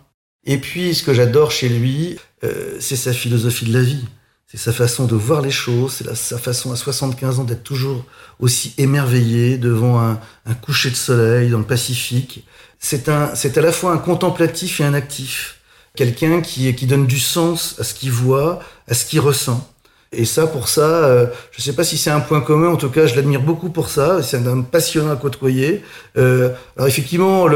Et 0.46 0.58
puis, 0.58 0.96
ce 0.96 1.04
que 1.04 1.14
j'adore 1.14 1.52
chez 1.52 1.70
lui, 1.70 2.18
euh, 2.44 2.78
c'est 2.80 2.96
sa 2.96 3.14
philosophie 3.14 3.66
de 3.66 3.74
la 3.74 3.84
vie. 3.84 4.06
C'est 4.48 4.58
sa 4.58 4.74
façon 4.74 5.06
de 5.06 5.16
voir 5.16 5.42
les 5.42 5.50
choses, 5.50 5.94
c'est 5.94 6.16
sa 6.16 6.38
façon 6.38 6.72
à 6.72 6.76
75 6.76 7.40
ans 7.40 7.44
d'être 7.44 7.64
toujours 7.64 8.06
aussi 8.40 8.74
émerveillé 8.78 9.58
devant 9.58 10.00
un, 10.00 10.20
un 10.46 10.54
coucher 10.54 10.92
de 10.92 10.96
soleil 10.96 11.50
dans 11.50 11.58
le 11.58 11.66
Pacifique. 11.66 12.46
C'est 12.78 13.10
un, 13.10 13.34
c'est 13.34 13.58
à 13.58 13.62
la 13.62 13.72
fois 13.72 13.94
un 13.94 13.98
contemplatif 13.98 14.80
et 14.80 14.84
un 14.84 14.94
actif. 14.94 15.60
Quelqu'un 15.96 16.42
qui, 16.42 16.74
qui 16.76 16.86
donne 16.86 17.08
du 17.08 17.20
sens 17.20 17.80
à 17.80 17.84
ce 17.84 17.94
qu'il 17.94 18.12
voit, 18.12 18.60
à 18.88 18.94
ce 18.94 19.06
qu'il 19.06 19.20
ressent. 19.22 19.73
Et 20.16 20.26
ça, 20.26 20.48
pour 20.48 20.68
ça, 20.68 20.82
euh, 20.82 21.26
je 21.52 21.60
ne 21.60 21.64
sais 21.64 21.74
pas 21.74 21.84
si 21.84 21.98
c'est 21.98 22.10
un 22.10 22.20
point 22.20 22.42
commun. 22.42 22.70
En 22.70 22.76
tout 22.76 22.90
cas, 22.90 23.06
je 23.06 23.16
l'admire 23.16 23.42
beaucoup 23.42 23.70
pour 23.70 23.90
ça. 23.90 24.22
C'est 24.22 24.38
un 24.38 24.46
homme 24.46 24.66
passionnant 24.66 25.12
à 25.12 25.16
côtoyer. 25.16 25.84
Euh, 26.18 26.50
alors 26.78 26.88
effectivement, 26.88 27.48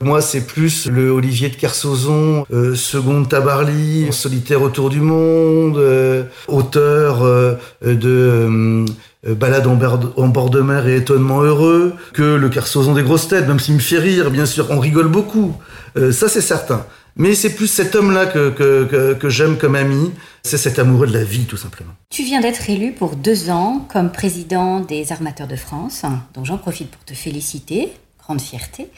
moi, 0.00 0.20
c'est 0.20 0.46
plus 0.46 0.86
le 0.86 1.10
Olivier 1.10 1.48
de 1.48 1.56
Kersauzon, 1.56 2.46
euh, 2.52 2.74
seconde 2.74 3.28
Tabarly, 3.28 4.12
solitaire 4.12 4.62
autour 4.62 4.90
du 4.90 5.00
monde, 5.00 5.78
euh, 5.78 6.24
auteur 6.48 7.22
euh, 7.22 7.54
de 7.82 8.84
Balade 9.26 9.66
en, 9.66 9.78
en, 10.22 10.28
bord 10.28 10.50
de 10.50 10.60
mer 10.60 10.86
et 10.86 10.96
étonnement 10.96 11.40
heureux, 11.40 11.94
que 12.12 12.22
le 12.22 12.48
Kersauzon 12.48 12.94
des 12.94 13.02
grosses 13.02 13.28
têtes, 13.28 13.48
même 13.48 13.60
s'il 13.60 13.74
me 13.74 13.80
fait 13.80 13.98
rire, 13.98 14.30
bien 14.30 14.46
sûr, 14.46 14.66
on 14.70 14.78
rigole 14.78 15.08
beaucoup. 15.08 15.54
ça, 15.96 16.28
c'est 16.28 16.42
certain. 16.42 16.84
Mais 17.16 17.34
c'est 17.34 17.54
plus 17.54 17.68
cet 17.68 17.94
homme-là 17.94 18.26
que, 18.26 19.28
j'aime 19.28 19.56
comme 19.56 19.76
ami. 19.76 20.10
C'est 20.42 20.58
cet 20.58 20.78
amoureux 20.78 21.06
de 21.06 21.12
la 21.12 21.24
vie, 21.24 21.44
tout 21.44 21.56
simplement. 21.56 21.92
Tu 22.10 22.22
viens 22.22 22.40
d'être 22.40 22.68
élu 22.68 22.92
pour 22.92 23.16
deux 23.16 23.50
ans 23.50 23.86
comme 23.92 24.10
président 24.10 24.80
des 24.80 25.12
Armateurs 25.12 25.48
de 25.48 25.56
France. 25.56 26.02
Donc 26.34 26.44
j'en 26.44 26.58
profite 26.58 26.90
pour 26.90 27.04
te 27.04 27.14
féliciter. 27.14 27.92
Grande 28.18 28.40
fierté. 28.40 28.88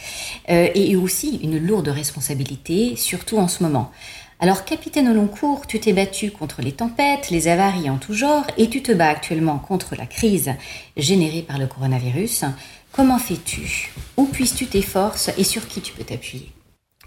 Euh, 0.50 0.68
et 0.74 0.94
aussi 0.94 1.40
une 1.42 1.59
lourde 1.59 1.88
responsabilité, 1.88 2.94
surtout 2.94 3.38
en 3.38 3.48
ce 3.48 3.64
moment. 3.64 3.90
Alors, 4.38 4.64
capitaine 4.64 5.09
au 5.09 5.14
long 5.14 5.26
cours, 5.26 5.66
tu 5.66 5.81
t'es 5.81 5.94
battu 5.94 6.31
contre 6.31 6.61
les 6.61 6.72
tempêtes, 6.72 7.31
les 7.31 7.48
avaries 7.48 7.88
en 7.88 7.96
tout 7.96 8.12
genre, 8.12 8.46
et 8.59 8.68
tu 8.68 8.83
te 8.83 8.92
bats 8.92 9.09
actuellement 9.09 9.59
contre 9.59 9.96
la 9.96 10.05
crise 10.05 10.52
générée 10.96 11.42
par 11.42 11.59
le 11.59 11.66
coronavirus. 11.66 12.44
Comment 12.92 13.18
fais-tu? 13.18 13.92
Où 14.16 14.26
puisses-tu 14.26 14.66
tes 14.66 14.83
forces 14.83 15.31
et 15.38 15.44
sur 15.44 15.66
qui 15.66 15.81
tu 15.81 15.92
peux 15.94 16.05
t'appuyer? 16.05 16.52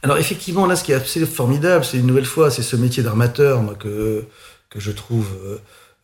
Alors 0.02 0.18
effectivement, 0.18 0.66
là, 0.66 0.76
ce 0.76 0.84
qui 0.84 0.92
est 0.92 0.96
assez 0.96 1.26
formidable, 1.26 1.84
c'est 1.84 1.98
une 1.98 2.08
nouvelle 2.08 2.26
fois, 2.26 2.52
c'est 2.52 2.64
ce 2.64 2.76
métier 2.76 3.04
d'armateur 3.04 3.62
moi, 3.62 3.76
que, 3.76 4.24
que 4.70 4.80
je 4.80 4.92
trouve 4.92 5.28
euh, 5.44 5.58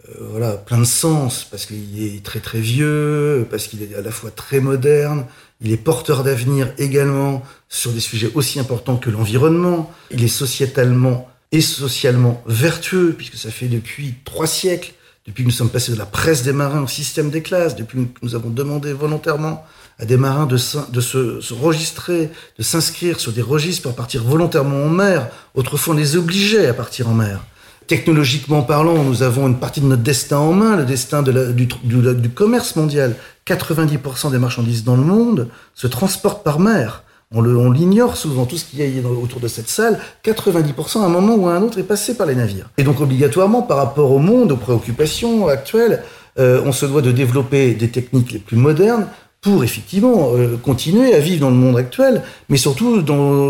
euh, 0.09 0.27
voilà, 0.31 0.51
plein 0.51 0.79
de 0.79 0.85
sens, 0.85 1.45
parce 1.49 1.65
qu'il 1.65 2.03
est 2.03 2.23
très 2.23 2.39
très 2.39 2.59
vieux, 2.59 3.47
parce 3.49 3.67
qu'il 3.67 3.81
est 3.83 3.95
à 3.95 4.01
la 4.01 4.11
fois 4.11 4.31
très 4.31 4.59
moderne, 4.59 5.25
il 5.61 5.71
est 5.71 5.77
porteur 5.77 6.23
d'avenir 6.23 6.73
également 6.77 7.41
sur 7.69 7.91
des 7.91 8.01
sujets 8.01 8.29
aussi 8.35 8.59
importants 8.59 8.97
que 8.97 9.09
l'environnement, 9.09 9.91
il 10.11 10.23
est 10.23 10.27
sociétalement 10.27 11.29
et 11.53 11.61
socialement 11.61 12.43
vertueux, 12.47 13.13
puisque 13.17 13.37
ça 13.37 13.49
fait 13.49 13.67
depuis 13.67 14.15
trois 14.25 14.47
siècles, 14.47 14.93
depuis 15.25 15.43
que 15.43 15.47
nous 15.47 15.55
sommes 15.55 15.69
passés 15.69 15.93
de 15.93 15.97
la 15.97 16.05
presse 16.05 16.43
des 16.43 16.51
marins 16.51 16.83
au 16.83 16.87
système 16.87 17.29
des 17.29 17.41
classes, 17.41 17.75
depuis 17.75 17.99
que 17.99 18.19
nous 18.21 18.35
avons 18.35 18.49
demandé 18.49 18.91
volontairement 18.91 19.65
à 19.99 20.05
des 20.05 20.17
marins 20.17 20.45
de, 20.45 20.55
de 20.55 21.01
se, 21.01 21.41
se, 21.41 21.53
registrer, 21.53 22.29
de 22.57 22.63
s'inscrire 22.63 23.19
sur 23.19 23.31
des 23.31 23.41
registres 23.41 23.83
pour 23.83 23.95
partir 23.95 24.23
volontairement 24.23 24.83
en 24.83 24.89
mer. 24.89 25.29
Autrefois, 25.53 25.93
on 25.93 25.97
les 25.97 26.17
obligeait 26.17 26.67
à 26.67 26.73
partir 26.73 27.07
en 27.07 27.13
mer. 27.13 27.41
Technologiquement 27.87 28.63
parlant, 28.63 29.03
nous 29.03 29.21
avons 29.21 29.47
une 29.47 29.59
partie 29.59 29.79
de 29.79 29.85
notre 29.85 30.01
destin 30.01 30.37
en 30.37 30.53
main, 30.53 30.75
le 30.75 30.85
destin 30.85 31.21
de 31.21 31.31
la, 31.31 31.45
du, 31.51 31.67
du, 31.83 32.15
du, 32.15 32.29
commerce 32.29 32.75
mondial. 32.75 33.15
90% 33.47 34.31
des 34.31 34.39
marchandises 34.39 34.83
dans 34.83 34.95
le 34.95 35.03
monde 35.03 35.49
se 35.75 35.85
transportent 35.85 36.43
par 36.43 36.59
mer. 36.59 37.03
On 37.31 37.71
l'ignore 37.71 38.17
souvent, 38.17 38.45
tout 38.45 38.57
ce 38.57 38.65
qu'il 38.65 38.79
y 38.79 38.99
a 38.99 39.07
autour 39.07 39.39
de 39.39 39.47
cette 39.47 39.67
salle, 39.67 39.99
90% 40.23 41.01
à 41.01 41.05
un 41.05 41.09
moment 41.09 41.35
ou 41.35 41.47
à 41.47 41.53
un 41.55 41.61
autre 41.61 41.77
est 41.79 41.83
passé 41.83 42.15
par 42.15 42.27
les 42.27 42.35
navires. 42.35 42.69
Et 42.77 42.83
donc 42.83 43.01
obligatoirement, 43.01 43.61
par 43.61 43.77
rapport 43.77 44.11
au 44.11 44.19
monde, 44.19 44.51
aux 44.51 44.57
préoccupations 44.57 45.47
actuelles, 45.47 46.03
euh, 46.39 46.61
on 46.65 46.71
se 46.71 46.85
doit 46.85 47.01
de 47.01 47.11
développer 47.11 47.73
des 47.73 47.89
techniques 47.89 48.31
les 48.31 48.39
plus 48.39 48.57
modernes 48.57 49.07
pour 49.45 49.63
effectivement 49.63 50.31
euh, 50.33 50.57
continuer 50.57 51.13
à 51.13 51.19
vivre 51.19 51.41
dans 51.41 51.51
le 51.51 51.55
monde 51.55 51.77
actuel, 51.77 52.23
mais 52.49 52.57
surtout 52.57 53.03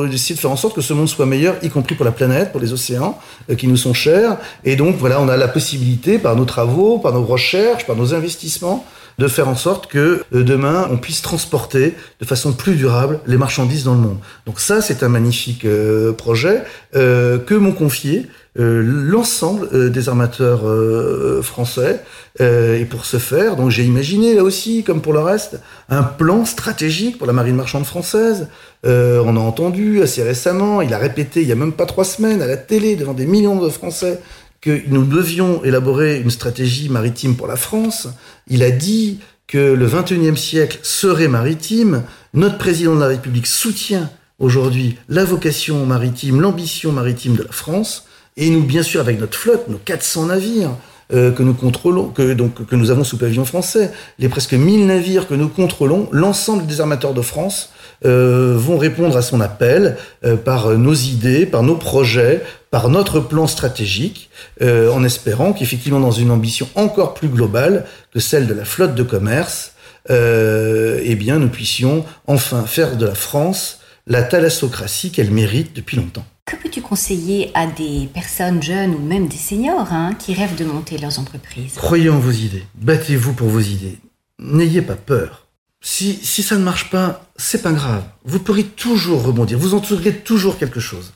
d'essayer 0.09 0.35
de 0.35 0.39
faire 0.41 0.51
en 0.51 0.57
sorte 0.57 0.75
que 0.75 0.81
ce 0.81 0.91
monde 0.91 1.07
soit 1.07 1.25
meilleur, 1.25 1.55
y 1.63 1.69
compris 1.69 1.95
pour 1.95 2.03
la 2.03 2.11
planète, 2.11 2.51
pour 2.51 2.59
les 2.59 2.73
océans 2.73 3.17
euh, 3.49 3.55
qui 3.55 3.65
nous 3.69 3.77
sont 3.77 3.93
chers. 3.93 4.35
Et 4.65 4.75
donc 4.75 4.97
voilà, 4.97 5.21
on 5.21 5.29
a 5.29 5.37
la 5.37 5.47
possibilité, 5.47 6.19
par 6.19 6.35
nos 6.35 6.43
travaux, 6.43 6.99
par 6.99 7.13
nos 7.13 7.23
recherches, 7.23 7.87
par 7.87 7.95
nos 7.95 8.13
investissements, 8.13 8.85
de 9.17 9.27
faire 9.27 9.47
en 9.47 9.55
sorte 9.55 9.87
que 9.87 10.23
euh, 10.33 10.43
demain 10.43 10.87
on 10.91 10.97
puisse 10.97 11.21
transporter 11.21 11.95
de 12.19 12.25
façon 12.25 12.53
plus 12.53 12.75
durable 12.75 13.19
les 13.25 13.37
marchandises 13.37 13.83
dans 13.83 13.93
le 13.93 14.01
monde. 14.01 14.17
Donc 14.45 14.59
ça, 14.59 14.81
c'est 14.81 15.03
un 15.03 15.09
magnifique 15.09 15.65
euh, 15.65 16.11
projet 16.13 16.63
euh, 16.95 17.39
que 17.39 17.55
m'ont 17.55 17.71
confié 17.71 18.27
l'ensemble 18.63 19.67
euh, 19.73 19.89
des 19.89 20.07
armateurs 20.07 20.61
euh, 20.65 21.41
français. 21.41 22.03
et 22.39 22.85
pour 22.85 23.05
ce 23.05 23.17
faire, 23.17 23.55
donc 23.55 23.69
j'ai 23.69 23.83
imaginé 23.83 24.33
là 24.33 24.43
aussi, 24.43 24.83
comme 24.83 25.01
pour 25.01 25.13
le 25.13 25.19
reste, 25.19 25.59
un 25.89 26.03
plan 26.03 26.45
stratégique 26.45 27.17
pour 27.17 27.27
la 27.27 27.33
marine 27.33 27.55
marchande 27.55 27.85
française. 27.85 28.47
on 28.83 29.37
a 29.37 29.39
entendu 29.39 30.01
assez 30.01 30.23
récemment, 30.23 30.81
il 30.81 30.93
a 30.93 30.97
répété 30.97 31.41
il 31.41 31.47
y 31.47 31.51
a 31.51 31.55
même 31.55 31.73
pas 31.73 31.85
trois 31.85 32.05
semaines 32.05 32.41
à 32.41 32.47
la 32.47 32.57
télé 32.57 32.95
devant 32.95 33.13
des 33.13 33.25
millions 33.25 33.59
de 33.59 33.69
Français 33.69 34.19
que 34.61 34.81
nous 34.87 35.05
devions 35.05 35.63
élaborer 35.63 36.19
une 36.19 36.31
stratégie 36.31 36.89
maritime 36.89 37.35
pour 37.35 37.47
la 37.47 37.55
France. 37.55 38.07
Il 38.47 38.63
a 38.63 38.71
dit 38.71 39.19
que 39.47 39.57
le 39.57 39.87
21e 39.87 40.35
siècle 40.35 40.79
serait 40.81 41.27
maritime. 41.27 42.03
Notre 42.33 42.57
président 42.57 42.95
de 42.95 42.99
la 42.99 43.07
République 43.07 43.47
soutient 43.47 44.09
aujourd'hui 44.39 44.97
la 45.07 45.23
vocation 45.23 45.85
maritime, 45.85 46.41
l'ambition 46.41 46.91
maritime 46.91 47.35
de 47.35 47.43
la 47.43 47.51
France. 47.51 48.07
Et 48.37 48.49
nous, 48.49 48.63
bien 48.63 48.83
sûr, 48.83 48.99
avec 48.99 49.19
notre 49.19 49.37
flotte, 49.37 49.69
nos 49.69 49.77
400 49.77 50.25
navires 50.25 50.71
euh, 51.13 51.31
que 51.31 51.41
nous 51.41 51.53
contrôlons, 51.53 52.09
que, 52.09 52.33
donc, 52.33 52.65
que 52.65 52.75
nous 52.75 52.91
avons 52.91 53.05
sous 53.05 53.17
pavillon 53.17 53.45
français, 53.45 53.91
les 54.19 54.27
presque 54.27 54.53
1000 54.53 54.87
navires 54.87 55.27
que 55.27 55.35
nous 55.35 55.47
contrôlons, 55.47 56.09
l'ensemble 56.11 56.65
des 56.65 56.81
armateurs 56.81 57.13
de 57.13 57.21
France 57.21 57.69
euh, 58.05 58.55
vont 58.57 58.77
répondre 58.77 59.15
à 59.15 59.21
son 59.21 59.39
appel 59.39 59.97
euh, 60.25 60.35
par 60.35 60.69
nos 60.71 60.93
idées, 60.93 61.45
par 61.45 61.63
nos 61.63 61.75
projets, 61.75 62.41
par 62.71 62.89
notre 62.89 63.21
plan 63.21 63.47
stratégique, 63.47 64.29
en 64.61 65.03
espérant 65.05 65.53
qu'effectivement, 65.53 66.01
dans 66.01 66.11
une 66.11 66.29
ambition 66.29 66.67
encore 66.75 67.13
plus 67.13 67.29
globale 67.29 67.85
que 68.13 68.19
celle 68.19 68.47
de 68.47 68.53
la 68.53 68.65
flotte 68.65 68.95
de 68.95 69.03
commerce, 69.03 69.71
eh 70.09 71.15
bien, 71.15 71.39
nous 71.39 71.47
puissions 71.47 72.03
enfin 72.27 72.65
faire 72.65 72.97
de 72.97 73.05
la 73.05 73.15
France 73.15 73.79
la 74.07 74.23
thalassocratie 74.23 75.11
qu'elle 75.11 75.31
mérite 75.31 75.73
depuis 75.73 75.95
longtemps. 75.95 76.25
Que 76.45 76.55
peux-tu 76.57 76.81
conseiller 76.81 77.49
à 77.55 77.65
des 77.65 78.07
personnes 78.13 78.61
jeunes 78.61 78.93
ou 78.93 78.99
même 78.99 79.27
des 79.27 79.35
seniors 79.35 79.91
hein, 79.91 80.13
qui 80.13 80.35
rêvent 80.35 80.55
de 80.55 80.63
monter 80.63 80.99
leurs 80.99 81.17
entreprises? 81.17 81.73
Croyez 81.75 82.09
en 82.09 82.19
vos 82.19 82.31
idées, 82.31 82.63
battez-vous 82.75 83.33
pour 83.33 83.47
vos 83.47 83.61
idées, 83.61 83.97
n'ayez 84.37 84.83
pas 84.83 84.95
peur. 84.95 85.47
Si, 85.81 86.19
si 86.21 86.43
ça 86.43 86.57
ne 86.57 86.63
marche 86.63 86.91
pas, 86.91 87.25
c'est 87.35 87.63
pas 87.63 87.71
grave. 87.71 88.03
Vous 88.25 88.37
pourrez 88.37 88.63
toujours 88.63 89.23
rebondir, 89.23 89.57
vous 89.57 89.73
en 89.73 89.79
toujours 89.79 90.59
quelque 90.59 90.79
chose. 90.79 91.13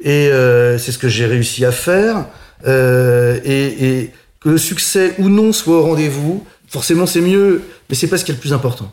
Et 0.00 0.28
euh, 0.28 0.78
c'est 0.78 0.90
ce 0.90 0.98
que 0.98 1.08
j'ai 1.08 1.26
réussi 1.26 1.64
à 1.64 1.70
faire. 1.70 2.26
Euh, 2.66 3.40
et, 3.44 4.00
et, 4.00 4.10
que 4.40 4.48
le 4.48 4.58
succès 4.58 5.14
ou 5.18 5.28
non 5.28 5.52
soit 5.52 5.78
au 5.78 5.82
rendez-vous, 5.82 6.44
forcément 6.66 7.06
c'est 7.06 7.20
mieux, 7.20 7.62
mais 7.88 7.94
c'est 7.94 8.08
pas 8.08 8.18
ce 8.18 8.24
qui 8.24 8.32
est 8.32 8.34
le 8.34 8.40
plus 8.40 8.52
important. 8.52 8.92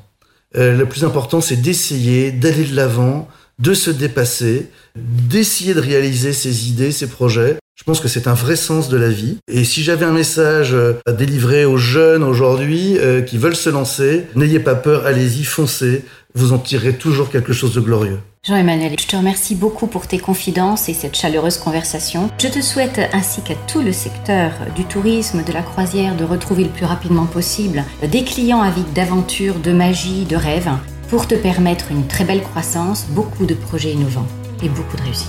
Euh, 0.56 0.78
le 0.78 0.86
plus 0.86 1.04
important, 1.04 1.42
c'est 1.42 1.56
d'essayer, 1.56 2.32
d'aller 2.32 2.66
de 2.66 2.76
l'avant, 2.76 3.28
de 3.60 3.74
se 3.74 3.92
dépasser, 3.92 4.70
d'essayer 4.96 5.74
de 5.74 5.80
réaliser 5.80 6.34
ses 6.34 6.70
idées, 6.70 6.92
ses 6.92 7.08
projets. 7.08 7.58
Je 7.76 7.84
pense 7.86 8.02
que 8.02 8.10
c'est 8.10 8.28
un 8.28 8.34
vrai 8.34 8.58
sens 8.58 8.90
de 8.90 8.98
la 8.98 9.10
vie. 9.10 9.38
Et 9.50 9.64
si 9.64 9.84
j'avais 9.84 10.06
un 10.06 10.12
message 10.12 10.76
à 11.06 11.14
délivrer 11.14 11.64
aux 11.64 11.78
jeunes 11.78 12.24
aujourd'hui 12.24 12.98
euh, 12.98 13.22
qui 13.22 13.38
veulent 13.38 13.56
se 13.56 13.70
lancer, 13.70 14.26
n'ayez 14.36 14.60
pas 14.60 14.76
peur, 14.76 15.06
allez-y, 15.06 15.46
foncez. 15.46 16.04
Vous 16.36 16.52
en 16.52 16.58
tirerez 16.58 16.94
toujours 16.94 17.30
quelque 17.30 17.54
chose 17.54 17.74
de 17.74 17.80
glorieux. 17.80 18.20
Jean-Emmanuel, 18.46 18.96
je 19.00 19.08
te 19.08 19.16
remercie 19.16 19.56
beaucoup 19.56 19.88
pour 19.88 20.08
tes 20.08 20.20
confidences 20.20 20.88
et 20.88 20.94
cette 20.94 21.16
chaleureuse 21.16 21.58
conversation. 21.58 22.30
Je 22.42 22.48
te 22.48 22.62
souhaite 22.62 23.00
ainsi 23.12 23.42
qu'à 23.42 23.56
tout 23.68 23.82
le 23.82 23.92
secteur 23.92 24.52
du 24.76 24.86
tourisme, 24.86 25.44
de 25.44 25.52
la 25.52 25.62
croisière, 25.62 26.16
de 26.16 26.24
retrouver 26.24 26.64
le 26.64 26.70
plus 26.70 26.86
rapidement 26.86 27.26
possible 27.26 27.84
des 28.10 28.24
clients 28.24 28.62
avides 28.62 28.94
d'aventure, 28.94 29.56
de 29.56 29.72
magie, 29.72 30.26
de 30.26 30.36
rêves, 30.36 30.70
pour 31.10 31.28
te 31.28 31.36
permettre 31.36 31.92
une 31.92 32.08
très 32.08 32.24
belle 32.24 32.44
croissance, 32.44 33.08
beaucoup 33.10 33.46
de 33.46 33.56
projets 33.56 33.94
innovants 33.94 34.28
et 34.64 34.70
beaucoup 34.70 34.98
de 34.98 35.02
réussite. 35.04 35.28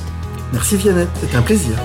Merci 0.52 0.76
Viannette, 0.76 1.08
c'était 1.20 1.36
un 1.36 1.42
plaisir. 1.42 1.76